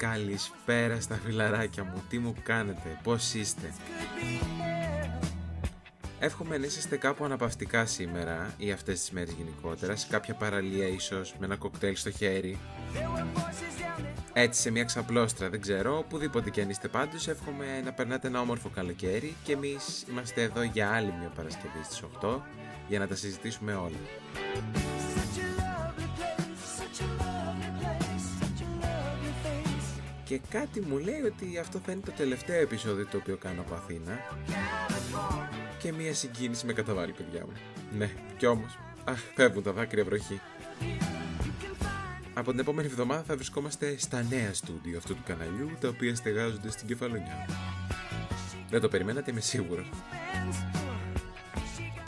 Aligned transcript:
Καλησπέρα 0.00 1.00
στα 1.00 1.14
φιλαράκια 1.14 1.84
μου, 1.84 2.02
τι 2.08 2.18
μου 2.18 2.34
κάνετε, 2.42 2.98
πώς 3.02 3.34
είστε; 3.34 3.72
Εύχομαι 6.18 6.58
να 6.58 6.66
είσαστε 6.66 6.96
κάπου 6.96 7.24
αναπαυτικά 7.24 7.86
σήμερα 7.86 8.54
ή 8.56 8.70
αυτές 8.70 9.00
τις 9.00 9.10
μέρες 9.10 9.32
γενικότερα 9.32 9.96
Σε 9.96 10.06
κάποια 10.10 10.34
παραλία 10.34 10.86
ίσως, 10.86 11.34
με 11.38 11.46
ένα 11.46 11.56
κοκτέιλ 11.56 11.96
στο 11.96 12.10
χέρι 12.10 12.58
έτσι 14.32 14.60
σε 14.60 14.70
μια 14.70 14.84
ξαπλώστρα, 14.84 15.48
δεν 15.50 15.60
ξέρω, 15.60 15.98
οπουδήποτε 15.98 16.50
και 16.50 16.60
αν 16.60 16.70
είστε 16.70 16.88
πάντως, 16.88 17.28
εύχομαι 17.28 17.80
να 17.84 17.92
περνάτε 17.92 18.28
ένα 18.28 18.40
όμορφο 18.40 18.68
καλοκαίρι 18.68 19.36
και 19.44 19.52
εμείς 19.52 20.04
είμαστε 20.10 20.42
εδώ 20.42 20.62
για 20.62 20.90
άλλη 20.90 21.14
μια 21.18 21.28
Παρασκευή 21.36 21.84
στις 21.84 22.02
8 22.22 22.40
για 22.88 22.98
να 22.98 23.06
τα 23.06 23.14
συζητήσουμε 23.14 23.74
όλα. 23.74 23.98
Και 30.30 30.40
κάτι 30.50 30.80
μου 30.80 30.98
λέει 30.98 31.20
ότι 31.20 31.58
αυτό 31.58 31.78
θα 31.78 31.92
είναι 31.92 32.00
το 32.04 32.10
τελευταίο 32.10 32.60
επεισόδιο 32.60 33.06
το 33.06 33.16
οποίο 33.16 33.36
κάνω 33.36 33.60
από 33.60 33.74
Αθήνα 33.74 34.18
και 35.78 35.92
μια 35.92 36.14
συγκίνηση 36.14 36.66
με 36.66 36.72
καταβάλει 36.72 37.12
παιδιά 37.12 37.44
μου. 37.46 37.52
Ναι, 37.98 38.10
κι 38.36 38.46
όμως, 38.46 38.78
αχ, 39.04 39.18
φεύγουν 39.34 39.62
τα 39.62 39.72
δάκρυα 39.72 40.04
βροχή. 40.04 40.40
Από 42.34 42.50
την 42.50 42.60
επόμενη 42.60 42.88
εβδομάδα 42.88 43.22
θα 43.22 43.34
βρισκόμαστε 43.34 43.98
στα 43.98 44.22
νέα 44.22 44.54
στούντιο 44.54 44.98
αυτού 44.98 45.14
του 45.14 45.22
καναλιού, 45.26 45.70
τα 45.80 45.88
οποία 45.88 46.14
στεγάζονται 46.14 46.70
στην 46.70 46.86
Κεφαλονιά. 46.86 47.46
Δεν 48.70 48.80
το 48.80 48.88
περιμένατε, 48.88 49.30
είμαι 49.30 49.40
σίγουρος. 49.40 49.88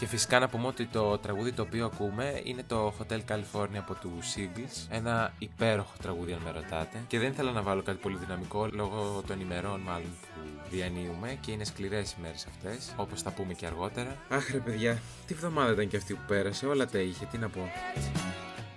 Και 0.02 0.08
φυσικά 0.08 0.38
να 0.38 0.48
πούμε 0.48 0.66
ότι 0.66 0.86
το 0.86 1.18
τραγούδι 1.18 1.52
το 1.52 1.62
οποίο 1.62 1.84
ακούμε 1.84 2.40
είναι 2.44 2.62
το 2.66 2.94
Hotel 2.98 3.20
California 3.28 3.76
από 3.78 3.94
τους 3.94 4.34
Singles. 4.36 4.86
Ένα 4.90 5.32
υπέροχο 5.38 5.92
τραγούδι, 6.02 6.32
αν 6.32 6.40
με 6.44 6.50
ρωτάτε. 6.50 7.04
Και 7.06 7.18
δεν 7.18 7.30
ήθελα 7.30 7.52
να 7.52 7.62
βάλω 7.62 7.82
κάτι 7.82 7.98
πολύ 7.98 8.16
δυναμικό 8.16 8.68
λόγω 8.72 9.22
των 9.26 9.40
ημερών, 9.40 9.80
μάλλον 9.80 10.10
που 10.34 10.40
διανύουμε 10.70 11.38
και 11.40 11.50
είναι 11.50 11.64
σκληρές 11.64 12.12
οι 12.12 12.16
μέρες 12.22 12.46
αυτές, 12.46 12.92
όπως 12.96 13.22
θα 13.22 13.30
πούμε 13.30 13.52
και 13.52 13.66
αργότερα. 13.66 14.16
Αχ, 14.28 14.50
ρε 14.50 14.58
παιδιά, 14.58 15.02
τι 15.26 15.34
βδομάδα 15.34 15.72
ήταν 15.72 15.88
και 15.88 15.96
αυτή 15.96 16.14
που 16.14 16.22
πέρασε, 16.26 16.66
όλα 16.66 16.86
τα 16.86 16.98
είχε, 16.98 17.24
τι 17.30 17.38
να 17.38 17.48
πω. 17.48 17.70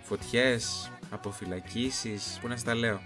Φωτιές, 0.03 0.91
αποφυλακίσεις, 1.09 2.37
που 2.41 2.47
να 2.47 2.57
στα 2.57 2.75
λέω. 2.75 3.01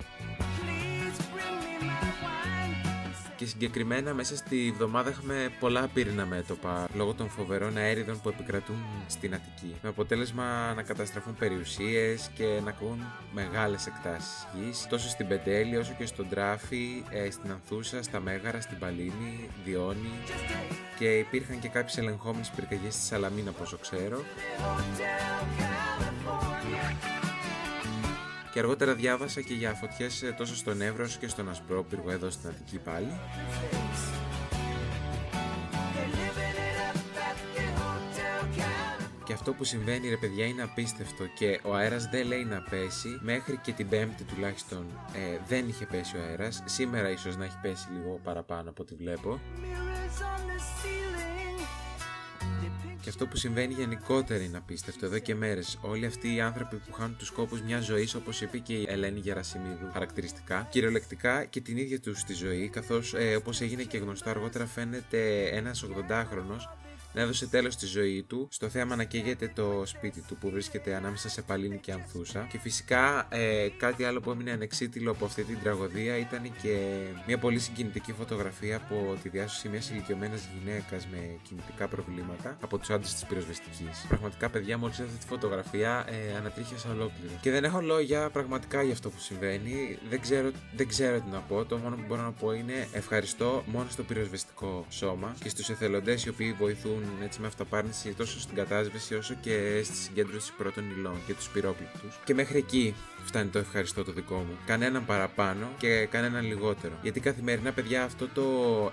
Και 3.40 3.46
συγκεκριμένα 3.46 4.14
μέσα 4.14 4.36
στη 4.36 4.74
βδομάδα 4.76 5.10
είχαμε 5.10 5.52
πολλά 5.60 5.88
πύρινα 5.94 6.26
μέτωπα 6.26 6.88
λόγω 6.94 7.14
των 7.14 7.30
φοβερών 7.30 7.78
αέριδων 7.78 8.22
που 8.22 8.30
επικρατούν 8.30 8.84
στην 9.08 9.34
Αττική. 9.34 9.76
Με 9.82 9.90
αποτέλεσμα 9.90 10.74
να 10.76 10.82
καταστραφούν 10.84 11.36
περιουσίες 11.36 12.30
και 12.36 12.60
να 12.64 12.70
ακούν 12.70 13.00
μεγάλες 13.34 13.88
εκτάσεις 13.88 14.48
γης 14.56 14.88
τόσο 14.90 15.10
στην 15.10 15.28
Πεντέλη 15.28 15.78
όσο 15.78 15.96
και 15.98 16.06
στον 16.06 16.30
Τράφη, 16.30 17.04
ε, 17.10 17.32
στην 17.32 17.52
Ανθούσα, 17.52 18.04
στα 18.04 18.20
Μέγαρα, 18.20 18.62
στην 18.62 18.78
Παλίνη, 18.80 19.50
Διόνη 19.66 20.12
και 20.98 21.18
υπήρχαν 21.18 21.60
και 21.60 21.68
κάποιες 21.68 21.98
ελεγχόμενες 21.98 22.50
πυρκαγιές 22.50 22.94
στη 22.94 23.04
Σαλαμίνα 23.04 23.54
όσο 23.62 23.78
ξέρω. 23.78 24.24
Και 28.60 28.66
αργότερα 28.66 28.94
διάβασα 28.94 29.42
και 29.42 29.54
για 29.54 29.74
φωτιές 29.74 30.24
ε, 30.24 30.32
τόσο 30.38 30.56
στον 30.56 30.82
Εύρο 30.82 31.04
όσο 31.04 31.20
και 31.20 31.28
στον 31.28 31.50
Ασπρόπυργο 31.50 32.12
εδώ 32.12 32.30
στην 32.30 32.50
Αττική 32.50 32.78
πάλι. 32.78 33.08
Και 39.24 39.34
αυτό 39.34 39.54
που 39.54 39.64
συμβαίνει 39.64 40.10
ρε 40.10 40.18
παιδιά 40.18 40.46
είναι 40.46 40.62
απίστευτο. 40.62 41.24
Και 41.38 41.60
ο 41.64 41.74
αέρας 41.74 42.06
δεν 42.06 42.28
λέει 42.28 42.44
να 42.44 42.62
πέσει. 42.70 43.20
Μέχρι 43.22 43.58
και 43.58 43.72
την 43.72 43.90
πέμπτη 43.90 44.24
τουλάχιστον 44.24 44.86
ε, 45.14 45.40
δεν 45.48 45.68
είχε 45.68 45.86
πέσει 45.86 46.18
ο 46.18 46.20
αέρας. 46.22 46.64
Σήμερα 46.66 47.10
ίσως 47.10 47.38
να 47.38 47.46
έχει 47.46 47.58
πέσει 47.62 47.88
λίγο 47.92 48.20
παραπάνω 48.24 48.70
από 48.70 48.84
ό,τι 48.84 48.96
βλέπω 48.96 49.40
και 53.02 53.10
αυτό 53.10 53.28
που 53.28 53.38
συμβαίνει 53.38 53.74
γενικότερα 53.74 54.44
είναι 54.44 54.58
απίστευτο 54.58 55.06
εδώ 55.06 55.20
και 55.20 55.36
μέρες. 55.36 55.78
Όλοι 55.82 56.06
αυτοί 56.06 56.36
οι 56.36 56.42
άνθρωποι 56.42 56.76
που 56.76 56.94
χάνουν 56.94 57.18
τους 57.18 57.30
κόπου 57.30 57.60
μιας 57.66 57.86
ζωής, 57.86 58.16
όπως 58.16 58.42
είπε 58.42 58.58
και 58.58 58.74
η 58.74 58.86
Ελένη 58.90 59.20
Γερασιμίδου, 59.20 59.90
χαρακτηριστικά, 59.94 60.68
κυριολεκτικά 60.72 61.46
και 61.46 61.62
την 61.62 61.78
ίδια 61.78 62.00
τους 62.00 62.24
τη 62.24 62.34
ζωή, 62.34 62.70
καθώς 62.70 63.14
ε, 63.14 63.36
όπως 63.36 63.62
έγινε 63.62 63.84
και 63.84 63.98
γνωστό 63.98 64.30
αργότερα, 64.30 64.66
φαίνεται 64.66 65.44
ένας 65.44 65.86
80χρονο 65.86 66.56
να 67.20 67.26
έδωσε 67.26 67.48
τέλος 67.48 67.74
στη 67.74 67.86
ζωή 67.86 68.24
του 68.24 68.48
στο 68.52 68.70
θέαμα 68.70 68.96
να 68.96 69.04
καίγεται 69.04 69.52
το 69.56 69.84
σπίτι 69.86 70.22
του 70.22 70.36
που 70.36 70.50
βρίσκεται 70.50 70.96
ανάμεσα 70.96 71.30
σε 71.30 71.42
Παλίνη 71.42 71.78
και 71.78 71.92
Ανθούσα. 71.92 72.48
Και 72.52 72.58
φυσικά 72.60 73.28
ε, 73.30 73.68
κάτι 73.78 74.04
άλλο 74.04 74.20
που 74.20 74.32
έμεινε 74.32 74.52
ανεξίτηλο 74.52 75.12
από 75.12 75.26
αυτή 75.26 75.44
την 75.44 75.58
τραγωδία 75.64 76.18
ήταν 76.18 76.52
και 76.62 76.78
μια 77.28 77.38
πολύ 77.38 77.60
συγκινητική 77.60 78.14
φωτογραφία 78.14 78.76
από 78.76 79.18
τη 79.24 79.30
διάσωση 79.30 79.70
μιας 79.70 79.90
ηλικιωμένης 79.90 80.42
γυναίκας 80.60 81.08
με 81.12 81.18
κινητικά 81.48 81.88
προβλήματα 81.88 82.58
από 82.62 82.78
τους 82.78 82.90
άντρες 82.90 83.14
της 83.14 83.26
πυροσβεστικής. 83.26 84.06
Πραγματικά, 84.08 84.50
παιδιά, 84.50 84.78
μόλις 84.78 84.98
είδα 84.98 85.08
αυτή 85.08 85.20
τη 85.20 85.26
φωτογραφία 85.26 86.06
ε, 86.10 86.38
ανατρίχιασα 86.38 86.90
ολόκληρο. 86.90 87.34
Και 87.42 87.52
δεν 87.52 87.64
έχω 87.64 87.82
λόγια 87.82 88.30
πραγματικά 88.30 88.84
για 88.84 88.94
αυτό 88.94 89.10
που 89.10 89.20
συμβαίνει. 89.20 89.98
Δεν 90.10 90.22
ξέρω, 90.22 90.52
δεν 90.76 90.88
ξέρω 90.88 91.20
τι 91.20 91.30
να 91.32 91.40
πω. 91.40 91.66
Το 91.66 91.78
μόνο 91.78 91.96
που 91.96 92.04
μπορώ 92.08 92.22
να 92.22 92.32
πω 92.32 92.52
είναι 92.52 92.88
ευχαριστώ 92.92 93.64
μόνο 93.66 93.90
στο 93.90 94.04
πυροσβεστικό 94.04 94.86
σώμα 94.90 95.36
και 95.44 95.50
στους 95.50 95.70
εθελοντές 95.70 96.26
οι 96.26 96.30
οποίοι 96.30 96.54
βοηθούν 96.60 97.04
έτσι 97.24 97.42
με 97.42 97.48
αυταπάρνηση 97.48 98.14
τόσο 98.14 98.40
στην 98.40 98.56
κατάσβεση 98.56 99.16
όσο 99.16 99.34
και 99.42 99.82
στη 99.84 99.96
συγκέντρωση 99.96 100.54
πρώτων 100.58 100.90
υλών 100.90 101.22
και 101.28 101.34
τους 101.34 101.50
πυρόπληκτου. 101.50 102.08
Και 102.26 102.34
μέχρι 102.34 102.58
εκεί 102.58 102.96
φτάνει 103.24 103.50
το 103.50 103.60
ευχαριστώ 103.60 104.04
το 104.04 104.12
δικό 104.12 104.36
μου. 104.36 104.58
Κανέναν 104.66 105.06
παραπάνω 105.06 105.68
και 105.78 106.08
κανέναν 106.12 106.46
λιγότερο. 106.46 106.94
Γιατί 107.02 107.20
καθημερινά, 107.20 107.72
παιδιά, 107.72 108.04
αυτό 108.04 108.28
το 108.28 108.44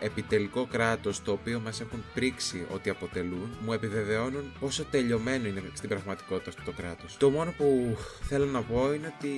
επιτελικό 0.00 0.66
κράτος 0.66 1.22
το 1.22 1.32
οποίο 1.32 1.60
μας 1.60 1.80
έχουν 1.80 2.04
πρίξει 2.14 2.66
ότι 2.72 2.90
αποτελούν, 2.90 3.48
μου 3.64 3.72
επιβεβαιώνουν 3.72 4.52
πόσο 4.60 4.84
τελειωμένο 4.84 5.48
είναι 5.48 5.62
στην 5.74 5.88
πραγματικότητα 5.88 6.50
αυτό 6.50 6.62
το 6.64 6.72
κράτος. 6.72 7.16
Το 7.16 7.30
μόνο 7.30 7.54
που 7.56 7.96
θέλω 8.22 8.46
να 8.46 8.62
πω 8.62 8.92
είναι 8.94 9.14
ότι 9.16 9.28